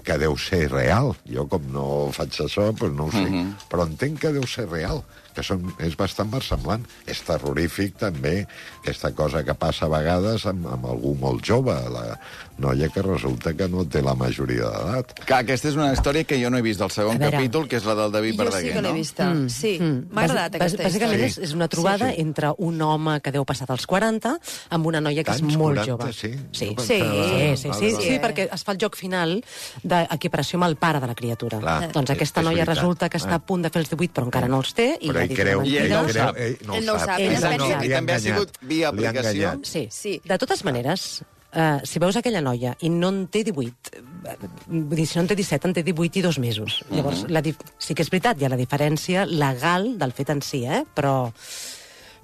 que 0.07 0.15
deu 0.17 0.37
ser 0.39 0.69
real. 0.71 1.11
Jo, 1.29 1.43
com 1.51 1.67
no 1.73 1.87
faig 2.15 2.31
això, 2.45 2.69
doncs 2.71 2.95
no 2.97 3.09
ho 3.09 3.11
sé. 3.11 3.25
Mhm. 3.27 3.51
Però 3.69 3.85
entenc 3.85 4.19
que 4.23 4.31
deu 4.33 4.47
ser 4.47 4.65
real, 4.71 5.03
que 5.35 5.43
són, 5.43 5.67
és 5.79 5.93
bastant 5.99 6.31
versemblant. 6.31 6.87
És 7.05 7.21
terrorífic, 7.27 7.97
també, 7.99 8.47
aquesta 8.79 9.11
cosa 9.13 9.43
que 9.45 9.53
passa 9.53 9.85
a 9.85 9.89
vegades 9.93 10.45
amb, 10.49 10.65
amb 10.71 10.85
algú 10.89 11.13
molt 11.19 11.43
jove, 11.45 11.75
la 11.93 12.17
noia 12.57 12.89
que 12.89 13.01
resulta 13.03 13.53
que 13.53 13.67
no 13.67 13.85
té 13.85 14.01
la 14.01 14.15
majoria 14.15 14.71
d'edat. 14.71 15.13
Que 15.27 15.33
aquesta 15.43 15.69
és 15.69 15.75
una 15.77 15.91
història 15.93 16.23
que 16.23 16.39
jo 16.41 16.49
no 16.49 16.57
he 16.57 16.65
vist 16.65 16.79
del 16.81 16.89
segon 16.91 17.19
capítol, 17.21 17.67
que 17.67 17.77
és 17.77 17.85
la 17.85 17.95
del 17.99 18.11
David 18.15 18.37
Jo 18.39 18.43
Verdaguer, 18.45 18.71
sí 18.71 18.73
que 18.75 18.81
l'he 18.81 18.89
no? 18.89 18.95
vista. 18.97 19.29
Mm. 19.29 19.49
Sí, 19.49 19.75
m'ha 19.81 20.23
agradat 20.25 20.53
Bàs- 20.57 20.61
aquesta 20.61 20.83
Bàsicament 20.89 21.19
història. 21.19 21.43
és, 21.43 21.49
és 21.51 21.53
una 21.53 21.67
trobada 21.67 22.09
Sí, 22.09 22.15
sí. 22.15 22.21
entre 22.21 22.53
un 22.57 22.81
home 22.81 23.19
que 23.21 23.31
deu 23.31 23.40
passar 23.45 23.67
dels 23.67 23.85
40 23.87 24.37
amb 24.69 24.85
una 24.85 25.01
noia 25.01 25.23
que 25.23 25.31
Tants, 25.31 25.41
és 25.51 25.57
molt 25.57 25.79
40, 25.79 25.85
jove. 25.91 26.13
sí? 26.13 26.31
Sí, 26.51 26.75
Jo 26.75 26.81
sí, 26.83 26.99
pensava- 26.99 27.57
sí, 27.57 27.57
sí, 27.57 27.91
sí, 27.95 28.01
sí, 28.01 28.19
perquè 28.19 28.47
es 28.53 28.63
fa 28.63 28.71
el 28.73 28.77
joc 28.81 28.95
final 28.95 29.43
d'equiparació 29.83 30.57
amb 30.57 30.65
el 30.69 30.75
pare 30.77 30.99
de 30.99 31.07
la 31.07 31.15
criatura. 31.15 31.59
Clar, 31.59 31.91
doncs 31.91 32.09
és- 32.09 32.15
aquesta 32.17 32.41
és 32.41 32.45
noia 32.45 32.57
veritat. 32.65 32.75
resulta 32.77 33.09
que 33.09 33.17
està 33.17 33.31
Ah. 33.33 33.35
a 33.35 33.45
punt 33.45 33.63
de 33.63 33.69
fer 33.69 33.79
els 33.81 33.89
18 33.89 34.13
però 34.13 34.25
encara 34.25 34.47
no 34.47 34.57
els 34.59 34.73
té 34.73 34.97
i 35.01 35.09
Però 35.09 35.19
ell 35.21 35.35
creu, 35.35 35.63
I 35.65 35.77
ell 35.77 35.89
no 35.89 36.01
ho 36.01 36.09
sap. 36.09 36.37
Ell 36.37 36.57
no, 36.65 36.73
Ell 36.75 36.85
no 36.85 36.93
ho 36.93 36.99
sap, 36.99 37.19
ell 37.19 37.31
Ell 37.31 37.41
no 37.41 37.47
ho 37.49 37.57
no, 37.57 37.69
sap. 37.69 37.81
li 37.81 37.87
I 37.87 37.93
ha 37.93 37.95
també 37.97 38.13
ha 38.13 38.19
sigut 38.19 38.57
via 38.61 38.89
aplicació? 38.89 39.59
Sí. 39.63 39.87
Sí. 39.91 40.21
De 40.23 40.37
totes 40.37 40.63
maneres, 40.63 41.23
uh, 41.53 41.79
si 41.83 41.99
veus 41.99 42.15
aquella 42.15 42.41
noia 42.41 42.75
i 42.81 42.89
no 42.89 43.09
en 43.09 43.27
té 43.27 43.43
18, 43.43 43.73
eh, 43.93 44.37
vull 44.67 44.95
dir, 44.95 45.07
si 45.07 45.17
no 45.17 45.21
en 45.23 45.27
té 45.27 45.35
17, 45.35 45.67
en 45.67 45.73
té 45.73 45.83
18 45.83 46.19
i 46.19 46.21
dos 46.21 46.39
mesos. 46.39 46.83
Llavors, 46.91 47.25
la 47.29 47.41
dif- 47.41 47.57
sí 47.77 47.93
que 47.93 48.01
és 48.03 48.09
veritat, 48.09 48.39
hi 48.41 48.45
ha 48.45 48.49
la 48.49 48.57
diferència 48.57 49.25
legal 49.25 49.97
del 49.97 50.11
fet 50.13 50.29
en 50.29 50.41
si, 50.41 50.65
eh? 50.65 50.85
però... 50.95 51.31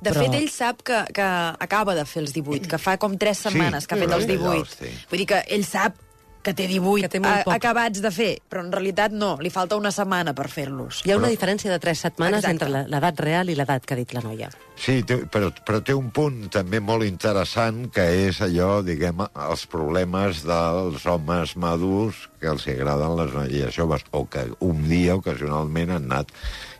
De 0.02 0.12
Però- 0.12 0.22
fet, 0.26 0.34
ell 0.36 0.50
sap 0.54 0.84
que, 0.86 1.04
que 1.14 1.22
acaba 1.60 1.96
de 1.96 2.06
fer 2.06 2.22
els 2.22 2.34
18, 2.34 2.68
que 2.70 2.78
fa 2.78 2.98
com 2.98 3.18
3 3.18 3.38
setmanes 3.48 3.88
que 3.88 3.96
ha 3.96 3.98
fet 3.98 4.12
els 4.12 4.26
ell 4.28 4.38
18. 4.38 4.60
els 4.62 4.76
té. 4.78 4.92
Vull 5.10 5.24
dir 5.24 5.26
que 5.34 5.44
ell 5.50 5.66
sap 5.66 5.96
que 6.44 6.54
té 6.54 6.68
18 6.70 7.02
Que 7.02 7.10
té 7.10 7.20
molt 7.20 7.42
a- 7.42 7.44
poc. 7.44 7.54
acabats 7.58 8.00
de 8.00 8.10
fer, 8.14 8.38
però 8.48 8.62
en 8.64 8.72
realitat 8.72 9.12
no, 9.12 9.34
li 9.42 9.50
falta 9.50 9.76
una 9.76 9.90
setmana 9.92 10.34
per 10.34 10.46
fer-los. 10.48 11.02
Hi 11.04 11.12
ha 11.12 11.18
una 11.18 11.28
diferència 11.28 11.70
de 11.74 11.80
3 11.80 12.00
setmanes 12.06 12.38
Exacte. 12.46 12.52
entre 12.54 12.70
la- 12.70 12.84
l'edat 12.88 13.20
real 13.20 13.50
i 13.50 13.56
l'edat 13.56 13.84
que 13.86 13.96
ha 13.96 13.98
dit 13.98 14.14
la 14.14 14.22
noia. 14.22 14.48
Sí, 14.78 15.02
té, 15.04 15.18
però, 15.26 15.52
però 15.66 15.82
té 15.84 15.94
un 15.98 16.12
punt 16.12 16.48
també 16.54 16.80
molt 16.80 17.04
interessant, 17.04 17.90
que 17.92 18.06
és 18.30 18.40
allò, 18.40 18.82
diguem, 18.86 19.26
els 19.50 19.66
problemes 19.66 20.44
dels 20.46 21.06
homes 21.06 21.58
madurs 21.58 22.30
que 22.40 22.48
els 22.48 22.66
agraden 22.68 23.18
les 23.18 23.34
noies 23.34 23.76
joves, 23.76 24.06
o 24.12 24.26
que 24.30 24.46
un 24.60 24.88
dia, 24.88 25.16
ocasionalment, 25.16 25.90
han 25.90 26.06
anat. 26.14 26.32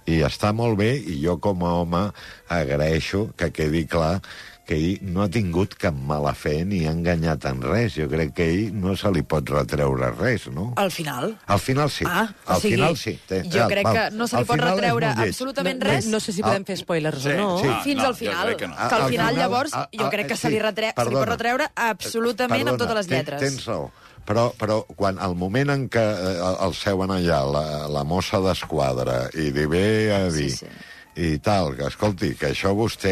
I 0.08 0.22
està 0.24 0.54
molt 0.56 0.78
bé, 0.80 0.94
i 0.98 1.18
jo 1.24 1.38
com 1.44 1.64
a 1.68 1.74
home 1.82 2.06
agraeixo 2.54 3.28
que 3.38 3.52
quedi 3.52 3.86
clar 3.92 4.22
que 4.68 4.76
ell 4.76 5.00
no 5.16 5.22
ha 5.24 5.30
tingut 5.32 5.78
cap 5.80 5.96
mala 5.96 6.34
fe 6.36 6.66
ni 6.68 6.82
ha 6.88 6.92
enganyat 6.92 7.46
en 7.48 7.62
res. 7.64 7.94
Jo 7.96 8.10
crec 8.12 8.34
que 8.36 8.48
ell 8.52 8.74
no 8.76 8.98
se 9.00 9.08
li 9.16 9.22
pot 9.24 9.48
retreure 9.48 10.10
res, 10.18 10.50
no? 10.52 10.74
Al 10.76 10.92
final. 10.92 11.38
Al 11.48 11.62
final 11.64 11.88
sí. 11.92 12.04
Ah, 12.08 12.26
o 12.46 12.52
al 12.58 12.60
sigui, 12.62 12.74
final 12.76 12.98
sí. 13.00 13.14
Té, 13.30 13.40
jo 13.48 13.62
val, 13.62 13.72
crec 13.72 13.88
val. 13.88 13.96
que 13.96 14.18
no 14.18 14.28
se 14.28 14.36
li 14.36 14.42
Al 14.44 14.50
pot 14.50 14.64
retreure 14.66 15.14
absolutament 15.28 15.80
No, 15.80 15.88
res. 15.94 16.10
no 16.12 16.20
sé 16.20 16.36
si 16.36 16.44
podem 16.44 16.66
fer 16.68 16.76
spoilers 16.82 17.22
Sí, 17.24 17.30
o 17.32 17.38
no. 17.40 17.48
sí. 17.62 17.72
Fins 17.86 18.02
no, 18.02 18.10
al 18.10 18.14
jo 18.14 18.20
final. 18.26 18.56
que 18.58 18.68
no. 18.68 18.76
que 18.76 18.82
al 18.82 18.92
Al 18.92 19.10
final, 19.10 19.12
final, 19.12 19.38
llavors, 19.38 19.74
ah, 19.74 19.88
jo 19.94 20.06
ah, 20.06 20.10
crec 20.12 20.28
que 20.34 20.36
sí, 20.36 20.42
se 20.42 20.50
li, 20.52 20.60
retre... 20.60 20.92
se 20.92 21.00
li 21.00 21.16
pot 21.16 21.24
perdona. 21.24 21.32
retreure 21.38 21.70
absolutament 21.76 22.68
amb 22.68 22.76
Perdona, 22.76 22.84
totes 22.84 23.00
les 23.04 23.10
lletres. 23.16 23.40
Tens 23.48 23.66
raó. 23.72 23.88
Però, 24.28 24.50
però 24.60 24.82
quan 25.00 25.20
al 25.24 25.38
moment 25.40 25.72
en 25.72 25.88
què 25.92 26.04
eh, 26.04 26.36
el 26.66 26.76
seuen 26.76 27.14
allà, 27.16 27.40
la, 27.48 27.66
la 27.92 28.04
mossa 28.04 28.42
d'esquadra, 28.44 29.26
i 29.40 29.50
li 29.56 29.66
ve 29.72 29.88
a 30.16 30.28
dir... 30.28 30.52
Sí, 30.52 30.68
sí. 30.68 30.94
i 31.18 31.40
tal, 31.42 31.72
que 31.74 31.88
escolti, 31.88 32.28
que 32.38 32.52
això 32.52 32.70
a 32.70 32.78
vostè 32.78 33.12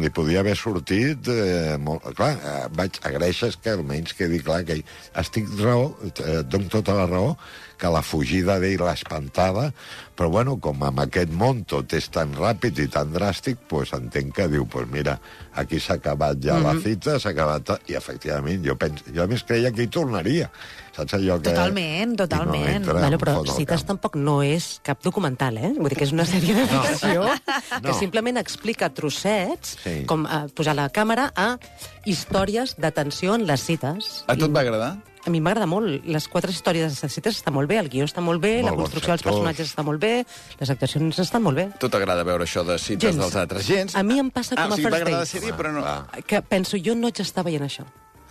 li 0.00 0.08
podia 0.14 0.40
haver 0.40 0.54
sortit 0.56 1.28
eh, 1.28 1.74
molt... 1.76 2.06
Clar, 2.16 2.30
eh, 2.32 2.62
vaig, 2.78 2.96
agraeixes 3.04 3.58
que 3.60 3.74
almenys 3.76 4.16
quedi 4.16 4.40
clar 4.40 4.62
que 4.64 4.78
estic 5.20 5.50
raó, 5.58 5.90
eh, 6.06 6.38
et 6.38 6.48
dono 6.48 6.70
tota 6.72 6.94
la 6.96 7.04
raó, 7.10 7.34
que 7.76 7.88
la 7.92 8.02
fugida 8.02 8.58
d'ell 8.58 8.80
l'ha 8.80 8.94
espantada, 8.96 9.72
però 10.16 10.30
bueno, 10.32 10.56
com 10.56 10.80
amb 10.82 11.00
aquest 11.04 11.30
món 11.32 11.64
tot 11.68 11.92
és 11.92 12.08
tan 12.08 12.32
ràpid 12.34 12.78
i 12.80 12.88
tan 12.88 13.12
dràstic, 13.12 13.58
pues 13.68 13.92
entenc 13.92 14.34
que 14.34 14.48
diu, 14.48 14.64
pues 14.66 14.88
mira, 14.88 15.18
aquí 15.54 15.78
s'ha 15.80 15.94
acabat 16.00 16.38
ja 16.40 16.54
mm 16.54 16.64
-hmm. 16.64 16.74
la 16.74 16.80
cita, 16.82 17.18
s'ha 17.20 17.30
acabat... 17.30 17.62
tot, 17.64 17.80
I 17.90 17.94
efectivament, 17.94 18.64
jo, 18.66 18.76
penso, 18.76 19.04
jo 19.14 19.22
a 19.22 19.26
més 19.26 19.42
creia 19.44 19.70
que 19.72 19.82
hi 19.82 19.88
tornaria. 19.88 20.50
Saps 20.96 21.12
allò 21.14 21.36
que... 21.40 21.50
Totalment, 21.50 22.12
I 22.12 22.16
totalment. 22.16 22.64
No 22.64 22.70
entra, 22.76 22.92
Bueno, 22.94 23.18
però 23.18 23.44
Cites 23.54 23.82
camp. 23.84 23.86
tampoc 23.86 24.16
no 24.16 24.42
és 24.42 24.80
cap 24.82 25.02
documental, 25.02 25.58
eh? 25.58 25.72
Vull 25.76 25.88
dir 25.88 25.98
que 25.98 26.04
és 26.04 26.12
una 26.12 26.24
sèrie 26.24 26.54
de 26.54 26.66
ficció 26.66 27.24
que 27.82 27.88
No. 27.92 27.98
simplement 27.98 28.38
explica 28.38 28.88
trossets, 28.88 29.76
Sí. 29.84 30.04
com 30.06 30.24
eh, 30.26 30.46
posar 30.54 30.74
la 30.74 30.88
càmera 30.88 31.32
a 31.36 31.58
històries 32.06 32.76
d'atenció 32.78 33.34
en 33.34 33.46
les 33.46 33.60
cites. 33.60 34.24
A 34.26 34.34
tu 34.36 34.46
et 34.46 34.50
va 34.56 34.60
agradar? 34.60 34.96
A 35.26 35.30
mi 35.30 35.40
m'agrada 35.42 35.66
molt. 35.66 36.04
Les 36.06 36.28
quatre 36.30 36.52
històries 36.54 37.00
de 37.02 37.08
cites 37.10 37.40
estan 37.40 37.54
molt 37.56 37.66
bé, 37.66 37.80
el 37.82 37.88
guió 37.90 38.06
està 38.06 38.22
molt 38.22 38.38
bé, 38.42 38.60
Molt 38.62 38.70
la 38.70 38.76
construcció 38.78 39.10
dels 39.12 39.24
personatges 39.26 39.72
està 39.72 39.82
molt 39.82 39.98
bé, 40.00 40.12
les 40.60 40.70
actuacions 40.70 41.18
estan 41.18 41.42
molt 41.42 41.58
bé. 41.58 41.64
Tu 41.82 41.90
t'agrada 41.90 42.22
veure 42.22 42.46
això 42.46 42.62
de 42.64 42.78
cites 42.78 43.10
Gens. 43.10 43.18
dels 43.24 43.34
altres? 43.42 43.66
Gens? 43.66 43.96
A 43.98 44.04
mi 44.06 44.20
em 44.22 44.30
passa 44.30 44.54
ah, 44.54 44.68
com 44.68 44.72
a 44.72 44.74
o 44.74 44.78
sigui, 44.78 44.90
First 44.92 45.10
Dates. 45.10 45.32
sèrie, 45.34 45.54
però 45.58 45.72
no... 45.74 45.82
Ah, 45.82 46.06
Que 46.26 46.42
penso, 46.42 46.78
jo 46.78 46.94
no 46.94 47.10
haig 47.10 47.18
d'estar 47.18 47.42
veient 47.42 47.66
això. 47.66 47.82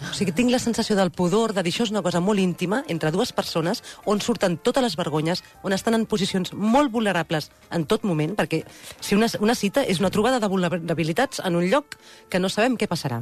O 0.03 0.13
sigui, 0.13 0.33
tinc 0.35 0.51
la 0.51 0.59
sensació 0.59 0.97
del 0.97 1.11
pudor, 1.15 1.53
de 1.55 1.63
dir 1.63 1.71
això 1.71 1.85
és 1.87 1.91
una 1.93 2.03
cosa 2.03 2.19
molt 2.19 2.41
íntima 2.43 2.81
entre 2.91 3.11
dues 3.15 3.31
persones 3.35 3.81
on 4.05 4.19
surten 4.21 4.57
totes 4.57 4.83
les 4.83 4.97
vergonyes, 4.99 5.43
on 5.63 5.73
estan 5.73 5.95
en 5.95 6.05
posicions 6.09 6.51
molt 6.53 6.91
vulnerables 6.91 7.49
en 7.71 7.85
tot 7.87 8.03
moment, 8.03 8.35
perquè 8.35 8.63
si 8.99 9.15
una, 9.15 9.29
una 9.39 9.55
cita 9.55 9.85
és 9.87 10.01
una 10.03 10.11
trobada 10.11 10.41
de 10.43 10.49
vulnerabilitats 10.51 11.41
en 11.45 11.55
un 11.55 11.69
lloc 11.71 11.95
que 12.29 12.41
no 12.43 12.51
sabem 12.51 12.75
què 12.75 12.89
passarà. 12.91 13.21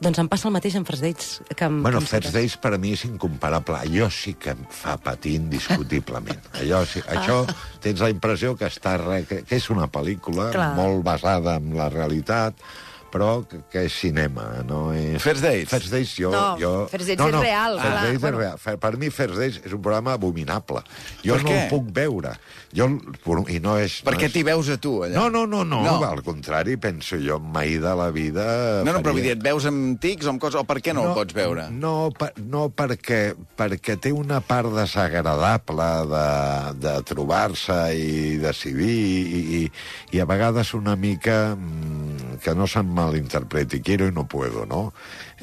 Doncs 0.00 0.22
em 0.22 0.30
passa 0.32 0.48
el 0.48 0.56
mateix 0.56 0.78
amb 0.80 0.88
First 0.88 1.04
Dates. 1.04 1.30
Que 1.54 1.68
amb, 1.68 1.82
Bueno, 1.84 2.00
amb 2.00 2.08
First. 2.08 2.32
Days 2.34 2.56
per 2.60 2.74
a 2.74 2.80
mi 2.80 2.94
és 2.96 3.04
incomparable. 3.08 3.76
Allò 3.84 4.08
sí 4.12 4.34
que 4.40 4.54
em 4.56 4.64
fa 4.72 4.96
patir 4.96 5.36
indiscutiblement. 5.42 6.40
Allò 6.60 6.82
sí, 6.88 7.04
això 7.12 7.42
tens 7.84 8.00
la 8.02 8.10
impressió 8.12 8.56
que, 8.56 8.70
està 8.72 8.96
re, 9.02 9.22
que, 9.28 9.42
que 9.46 9.60
és 9.60 9.70
una 9.70 9.90
pel·lícula 9.92 10.50
Clar. 10.54 10.72
molt 10.78 11.04
basada 11.06 11.58
en 11.60 11.76
la 11.76 11.88
realitat, 11.92 12.56
però 13.12 13.42
que, 13.48 13.60
que 13.72 13.84
és 13.88 13.94
cinema, 13.96 14.44
no 14.66 14.90
és... 14.96 15.20
First 15.22 15.44
Dates? 15.44 15.68
First 15.70 15.92
Days, 15.94 16.12
jo... 16.18 16.30
No, 16.34 16.44
jo... 16.60 16.72
First 16.92 17.08
Dates 17.10 17.26
és 17.26 17.40
real, 17.40 17.78
First 17.80 17.92
clar. 17.92 18.04
Days 18.06 18.20
Bueno. 18.20 18.36
és 18.38 18.42
real. 18.44 18.58
Fer- 18.62 18.76
Per 18.82 18.92
mi, 19.00 19.10
First 19.14 19.38
Days 19.40 19.60
és 19.64 19.72
un 19.76 19.82
programa 19.84 20.14
abominable. 20.18 20.82
Jo 21.24 21.36
Per 21.38 21.42
no 21.44 21.50
què? 21.52 21.58
el 21.64 21.70
puc 21.72 21.90
veure. 21.96 22.34
Jo, 22.76 22.88
I 23.48 23.58
no 23.64 23.76
és... 23.80 24.00
Per 24.04 24.14
què 24.18 24.26
no 24.26 24.30
és... 24.30 24.34
t'hi 24.36 24.42
veus 24.46 24.68
a 24.74 24.76
tu, 24.82 24.96
allà? 25.06 25.14
No, 25.16 25.28
no, 25.32 25.44
no, 25.46 25.62
no, 25.64 25.82
No. 25.86 25.96
no, 26.00 26.08
al 26.10 26.22
contrari, 26.26 26.76
penso 26.76 27.16
jo, 27.22 27.38
mai 27.40 27.76
de 27.82 27.94
la 27.96 28.10
vida... 28.14 28.46
No, 28.84 28.92
no, 28.92 29.00
però 29.00 29.14
vull 29.14 29.22
faria- 29.22 29.34
dir, 29.34 29.36
et 29.38 29.44
veus 29.46 29.66
amb 29.70 30.00
tics 30.02 30.26
o 30.26 30.34
amb 30.34 30.42
coses... 30.42 30.60
O 30.60 30.66
per 30.68 30.78
què 30.84 30.94
no, 30.96 31.06
el 31.10 31.14
pots 31.16 31.36
veure? 31.36 31.68
No, 31.72 32.10
per, 32.16 32.32
no 32.42 32.66
perquè, 32.74 33.22
perquè 33.56 33.96
té 34.02 34.12
una 34.12 34.40
part 34.44 34.72
desagradable 34.76 35.88
de, 36.12 36.26
de 36.82 36.94
trobar-se 37.08 37.78
i 37.96 38.36
decidir 38.42 38.92
i, 38.96 39.40
i, 39.60 39.62
i 40.16 40.20
a 40.22 40.26
vegades 40.28 40.72
una 40.76 40.96
mica 40.96 41.54
mm, 41.56 42.15
que 42.38 42.54
no 42.54 42.66
se'n 42.66 42.92
malinterpreti, 42.94 43.80
quiero 43.80 44.08
y 44.08 44.12
no 44.12 44.26
puedo, 44.26 44.66
no? 44.66 44.92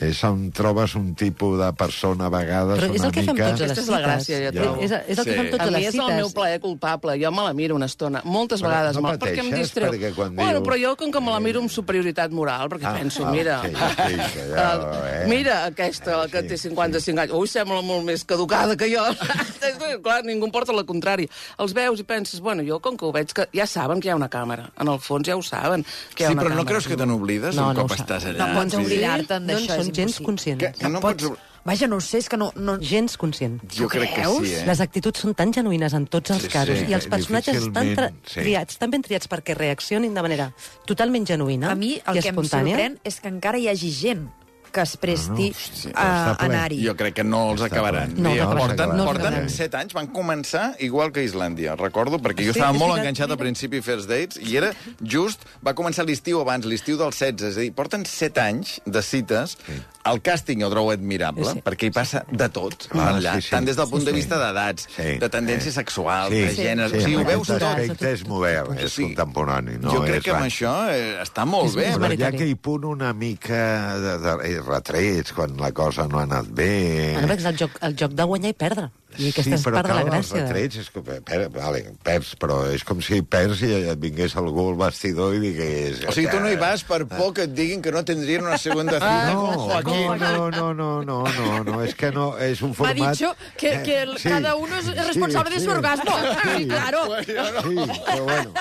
És 0.02 0.24
on 0.26 0.48
trobes 0.52 0.96
un 0.98 1.14
tipus 1.14 1.60
de 1.60 1.68
persona 1.78 2.26
a 2.26 2.30
vegades 2.34 2.80
Però 2.80 2.88
és 2.96 3.00
una 3.00 3.08
el 3.10 3.14
que 3.14 3.22
fem 3.24 3.36
mica... 3.36 3.50
tots 3.52 3.62
a 3.62 3.64
les 3.64 3.72
Aquesta 3.72 3.82
és 3.82 3.86
cites. 3.86 3.94
la 3.94 4.00
gràcia, 4.02 4.40
jo 4.42 4.52
trobo. 4.56 4.82
És, 4.82 4.92
és 4.92 5.18
el 5.20 5.26
que 5.26 5.32
Sí. 5.34 5.38
fem 5.38 5.50
tots 5.52 5.60
A 5.62 5.64
a 5.64 5.68
mi 5.68 5.74
les 5.78 5.86
és 5.86 5.92
cites. 5.94 6.10
el 6.10 6.16
meu 6.16 6.30
plaer 6.34 6.60
culpable. 6.60 7.18
Jo 7.24 7.32
me 7.32 7.44
la 7.44 7.54
miro 7.54 7.76
una 7.76 7.86
estona. 7.86 8.22
Moltes 8.26 8.62
Però 8.64 8.70
vegades, 8.70 8.96
no 8.96 9.02
mal, 9.04 9.20
perquè 9.20 9.38
em 9.44 9.50
pateixes, 9.52 9.60
distreu. 9.60 9.92
perquè 9.94 10.14
quan 10.16 10.36
Bueno, 10.36 10.60
diu- 10.60 10.66
però 10.66 10.80
jo, 10.82 10.96
com 10.98 11.12
que 11.12 11.22
me 11.22 11.32
la 11.32 11.40
miro 11.40 11.60
amb 11.62 11.70
superioritat 11.70 12.32
moral, 12.32 12.70
perquè 12.70 12.86
Ah, 12.90 12.94
penso, 12.98 13.26
ah, 13.28 13.32
mira... 13.32 13.62
sí, 13.62 13.70
sí, 13.70 13.76
que 13.76 14.50
ja, 14.50 14.74
eh, 14.74 15.24
eh. 15.24 15.28
Mira 15.30 15.66
aquesta, 15.66 16.18
la 16.18 16.28
que 16.28 16.42
Sí, 16.42 16.48
té 16.48 16.58
55 16.58 17.20
anys. 17.22 17.32
Ui, 17.34 17.48
sembla 17.48 17.82
molt 17.82 18.04
més 18.04 18.26
caducada 18.26 18.76
que 18.76 18.90
jo. 18.90 19.04
Clar, 20.04 20.24
ningú 20.26 20.46
em 20.50 20.52
porta 20.52 20.74
la 20.74 20.84
contrària. 20.84 21.30
Els 21.62 21.74
veus 21.74 22.00
i 22.02 22.04
penses, 22.04 22.40
bueno, 22.42 22.64
jo 22.66 22.80
com 22.84 22.98
que 22.98 23.06
ho 23.06 23.12
veig, 23.14 23.32
que 23.32 23.48
ja 23.56 23.66
saben 23.68 24.02
que 24.02 24.08
hi 24.10 24.12
ha 24.12 24.16
una 24.18 24.30
càmera. 24.30 24.72
En 24.82 24.88
el 24.90 25.00
fons 25.00 25.28
ja 25.28 25.38
ho 25.38 25.44
saben, 25.44 25.86
que 26.16 26.24
hi 26.24 26.26
ha 26.26 26.30
Sí, 26.30 26.34
una 26.34 26.44
però 26.44 26.50
no 26.50 26.56
càmera. 26.64 26.68
creus 26.68 26.88
que 26.88 26.98
te 26.98 27.06
n'oblides 27.06 27.56
No, 27.56 27.70
un 27.70 27.76
no 27.76 27.82
cop 27.84 27.92
ho 27.92 27.96
sap. 27.96 28.08
estàs 28.10 28.26
allà? 28.32 28.48
No 28.48 28.60
pots 28.60 28.74
oblidar-te'n 28.82 29.46
No 29.46 29.58
en 29.58 29.68
d'això, 29.68 29.83
són 29.90 29.94
gens 29.98 30.20
conscients. 30.26 30.62
Que, 30.64 30.72
que 30.80 30.90
no 30.90 31.02
pots... 31.04 31.32
Vaja, 31.64 31.88
no 31.88 31.96
ho 31.96 32.02
sé, 32.04 32.18
és 32.20 32.28
que 32.28 32.36
no... 32.36 32.50
no... 32.60 32.74
Gens 32.84 33.14
conscient. 33.16 33.54
Jo 33.72 33.88
crec 33.88 34.12
que 34.18 34.26
sí, 34.28 34.50
eh? 34.52 34.66
Les 34.68 34.82
actituds 34.84 35.22
són 35.24 35.32
tan 35.34 35.54
genuïnes 35.56 35.94
en 35.96 36.08
tots 36.12 36.34
els 36.36 36.44
Sí, 36.44 36.50
casos 36.52 36.82
sí. 36.82 36.90
i 36.92 36.96
els 36.98 37.08
personatges 37.08 37.56
estan 37.62 37.94
tra- 37.96 38.10
sí. 38.28 38.42
triats, 38.42 38.76
tan 38.82 38.92
ben 38.92 39.02
triats 39.06 39.30
perquè 39.32 39.56
reaccionin 39.56 40.12
de 40.14 40.22
manera 40.26 40.50
totalment 40.86 41.24
genuïna 41.30 41.72
A 41.72 41.76
mi 41.80 41.94
el 42.04 42.20
i 42.20 42.22
que 42.26 42.34
em 42.34 42.36
espontània. 42.36 42.76
sorprèn 42.76 42.98
és 43.08 43.20
que 43.24 43.32
encara 43.32 43.58
hi 43.64 43.70
hagi 43.72 43.92
gent 43.96 44.26
que 44.74 44.82
es 44.82 44.96
presti 44.98 45.52
hòstia, 45.54 45.92
a 45.94 46.08
està 46.10 46.38
ple. 46.40 46.48
anar-hi. 46.50 46.80
Jo 46.88 46.96
crec 46.98 47.14
que 47.20 47.24
no 47.24 47.52
els 47.52 47.62
Està 47.62 47.70
acabaran. 47.72 48.16
No, 48.18 48.32
Mira, 48.32 48.48
no 48.50 48.58
porten, 48.58 48.90
No 48.98 49.06
porten 49.06 49.28
acabaran. 49.30 49.50
7 49.54 49.78
anys, 49.78 49.94
van 49.94 50.08
començar 50.12 50.74
igual 50.80 51.12
que 51.14 51.24
Islàndia, 51.24 51.76
recordo, 51.78 52.18
perquè 52.20 52.44
jo 52.48 52.54
Sí, 52.54 52.60
estava 52.60 52.74
molt 52.74 52.98
enganxat 52.98 53.30
al 53.30 53.38
mira. 53.38 53.44
principi 53.46 53.78
a 53.78 53.82
First 53.86 54.10
Dates, 54.10 54.38
i 54.42 54.58
era 54.58 54.74
just, 55.02 55.46
va 55.66 55.76
començar 55.78 56.06
l'estiu 56.06 56.42
abans, 56.42 56.66
l'estiu 56.66 56.98
del 56.98 57.12
16, 57.14 57.42
és 57.54 57.58
a 57.58 57.60
dir, 57.62 57.72
porten 57.74 58.04
7 58.06 58.42
anys 58.42 58.82
de 58.86 59.02
cites, 59.02 59.58
el 60.06 60.22
càsting 60.22 60.60
jo 60.60 60.68
el 60.68 60.72
trobo 60.74 60.92
admirable, 60.92 61.46
Sí. 61.46 61.62
perquè 61.64 61.86
hi 61.88 61.92
passa 61.92 62.26
de 62.30 62.50
tot, 62.50 62.90
Ah, 62.92 63.14
allà, 63.14 63.36
sí, 63.36 63.42
sí. 63.44 63.50
tant 63.52 63.66
des 63.66 63.76
del 63.78 63.88
punt 63.88 64.02
Sí, 64.02 64.06
de 64.08 64.12
sí. 64.12 64.16
vista 64.18 64.38
d'edats, 64.38 64.88
Sí, 64.98 65.18
de 65.20 65.30
tendències 65.30 65.72
sí. 65.72 65.80
sexuals, 65.80 66.30
Sí, 66.34 66.42
de 66.42 66.50
sí, 66.56 66.62
gènere, 66.64 66.90
sí, 66.90 66.98
o 66.98 67.02
sigui, 67.02 67.16
ho 67.16 67.26
veus 67.26 67.48
tot. 67.48 67.62
aspecte 67.64 68.12
és 68.12 68.26
modern, 68.28 68.78
és 68.80 68.92
Sí. 68.92 69.04
contemporani. 69.04 69.78
No 69.80 69.92
jo 69.94 70.02
crec 70.02 70.16
és 70.18 70.24
que 70.24 70.32
amb 70.32 70.46
això 70.46 70.90
eh, 70.92 71.22
està 71.22 71.46
molt 71.46 71.68
És 71.70 71.76
bé. 71.76 71.94
Però 71.94 72.28
ha 72.28 72.32
que 72.32 72.48
hi 72.48 72.56
punt 72.56 72.84
una 72.86 73.14
mica 73.14 73.98
de, 74.00 74.18
de, 74.20 74.38
de 74.56 74.62
retrets 74.68 75.34
quan 75.36 75.56
la 75.62 75.72
cosa 75.76 76.08
no 76.10 76.20
ha 76.20 76.28
anat 76.28 76.50
bé. 76.50 77.16
Bueno, 77.20 77.36
és 77.36 77.48
el 77.50 77.58
joc, 77.60 77.78
el 77.86 77.98
joc 78.00 78.16
de 78.18 78.28
guanyar 78.30 78.54
i 78.54 78.58
perdre. 78.66 78.90
I 79.18 79.30
aquesta 79.30 79.44
sí, 79.52 79.54
és 79.60 79.64
part 79.66 79.76
de 79.76 79.82
la 79.82 79.84
clar, 79.88 80.00
els 80.18 80.30
gràcia. 80.32 80.42
retrets 80.44 80.78
és 80.82 80.90
que, 80.90 81.02
per, 81.06 81.40
vale, 81.54 81.82
perds, 82.04 82.34
però 82.42 82.58
és 82.74 82.84
com 82.88 83.02
si 83.06 83.22
perds 83.22 83.62
i 83.68 83.72
et 83.94 84.00
vingués 84.02 84.36
algú 84.40 84.70
al 84.72 84.78
vestidor 84.80 85.36
i 85.38 85.40
digués... 85.44 86.02
O 86.08 86.12
sigui, 86.16 86.30
tu 86.32 86.40
no 86.42 86.50
hi 86.52 86.58
vas 86.62 86.84
per 86.88 87.04
por 87.08 87.34
que 87.38 87.46
et 87.48 87.54
diguin 87.54 87.82
que 87.82 87.92
no 87.94 88.04
tindrien 88.08 88.46
una 88.46 88.58
segona 88.58 88.94
cita 88.98 89.34
No, 89.34 89.46
con 89.46 89.58
Joaquín. 89.68 90.08
no, 90.20 90.50
no, 90.50 90.74
no, 90.74 90.90
no, 91.04 91.24
no, 91.24 91.64
no, 91.64 91.82
és 91.84 91.94
que 91.96 92.12
no, 92.12 92.32
és 92.42 92.62
un 92.66 92.74
M'ha 92.74 92.80
format... 92.82 93.14
dicho 93.18 93.36
que, 93.58 93.76
que 93.84 94.02
el- 94.04 94.18
Sí. 94.24 94.30
cada 94.30 94.56
uno 94.56 94.78
es 94.78 94.88
responsable 95.06 95.56
de 95.56 95.60
su 95.64 95.70
orgasmo. 95.72 96.12
Sí, 96.58 96.68
claro. 96.68 97.04
Sí, 97.24 97.34
però 97.34 98.24
bueno. 98.24 98.54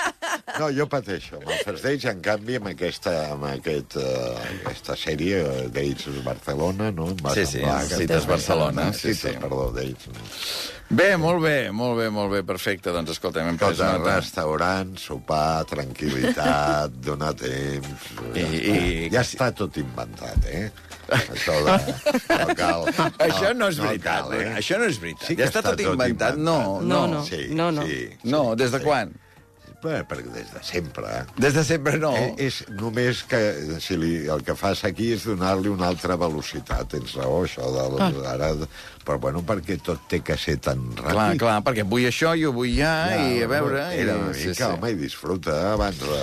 No, 0.59 0.67
jo 0.75 0.85
pateixo 0.89 1.37
amb 1.39 1.49
el 1.49 1.59
First 1.65 1.83
Dates, 1.85 2.05
en 2.11 2.19
canvi, 2.25 2.55
amb 2.59 2.67
aquesta, 2.73 3.13
amb 3.33 3.45
aquest, 3.49 3.95
uh, 3.97 4.35
aquesta 4.63 4.95
sèrie, 4.99 5.39
Dates 5.73 6.07
Barcelona, 6.25 6.91
no? 6.91 7.07
Em 7.13 7.17
va 7.23 7.33
Sí, 7.33 7.45
sí, 7.45 7.61
Cites 7.89 8.27
Barcelona, 8.27 8.91
sí, 8.93 9.13
Cites, 9.13 9.19
sí. 9.33 9.37
perdó, 9.41 9.71
Dates. 9.71 10.09
Bé, 10.93 11.15
molt 11.17 11.41
bé, 11.41 11.71
molt 11.73 11.97
bé, 11.97 12.09
molt 12.13 12.29
bé, 12.35 12.43
perfecte. 12.45 12.91
Doncs 12.93 13.15
escolta'm, 13.15 13.47
hem 13.49 13.57
pres 13.57 13.79
Tot 13.79 13.97
nota. 14.01 14.15
restaurant, 14.19 14.91
sopar, 15.01 15.63
tranquil·litat, 15.71 16.91
donar 17.07 17.31
temps... 17.39 18.09
I- 18.35 18.39
ja, 18.39 18.47
i- 18.47 19.07
està, 19.07 19.13
ja 19.15 19.23
està 19.25 19.47
tot 19.57 19.77
inventat, 19.81 20.45
eh? 20.51 20.67
Això 21.13 21.55
de... 21.65 21.73
No 22.43 22.53
cal, 22.55 22.85
Això 23.25 23.53
no 23.57 23.67
és 23.73 23.79
veritat, 23.81 24.27
cal, 24.29 24.35
eh? 24.37 24.53
Això 24.59 24.77
no 24.79 24.85
és 24.91 24.99
veritat. 25.01 25.27
Sí 25.31 25.35
ja 25.39 25.49
està, 25.49 25.63
tot 25.65 25.81
inventat. 25.83 26.37
No, 26.37 26.79
No, 26.81 27.03
no. 27.07 27.17
no. 27.17 27.25
Sí, 27.25 27.47
No, 27.51 27.71
no. 27.75 27.87
Sí, 27.89 28.09
No, 28.23 28.43
des 28.59 28.71
de 28.71 28.79
sí. 28.79 28.85
quan? 28.85 29.11
Bé, 29.83 29.97
perquè 30.07 30.31
des 30.31 30.47
de 30.53 30.61
sempre, 30.63 31.03
eh? 31.11 31.23
Des 31.43 31.53
de 31.57 31.63
sempre 31.67 31.97
no. 31.99 32.13
Eh, 32.15 32.29
és 32.45 32.61
només 32.79 33.23
que 33.27 33.39
si 33.83 33.97
li, 33.99 34.13
el 34.31 34.41
que 34.47 34.55
fas 34.55 34.85
aquí 34.87 35.09
és 35.17 35.25
donar-li 35.27 35.67
una 35.73 35.89
altra 35.91 36.15
velocitat. 36.15 36.87
Tens 36.95 37.17
raó, 37.19 37.43
això 37.43 37.67
del, 37.75 37.99
Ah. 38.01 38.11
ara... 38.37 38.53
Però 39.03 39.17
bueno, 39.19 39.41
perquè 39.43 39.75
tot 39.83 40.05
té 40.07 40.21
que 40.23 40.37
ser 40.39 40.53
tan 40.63 40.79
ràpid. 40.95 41.11
Clar, 41.11 41.25
clar, 41.41 41.55
perquè 41.67 41.83
vull 41.83 42.05
això, 42.07 42.29
jo 42.39 42.53
vull 42.55 42.71
ja, 42.71 42.93
i 43.27 43.41
a 43.43 43.47
veure... 43.51 43.81
Era 43.91 44.13
i- 44.15 44.21
una 44.21 44.33
sí, 44.33 44.47
mica, 44.53 44.69
sí. 44.69 44.71
home, 44.77 44.91
i 44.93 44.95
disfruta 44.95 45.73
abans 45.73 45.99
de... 45.99 46.21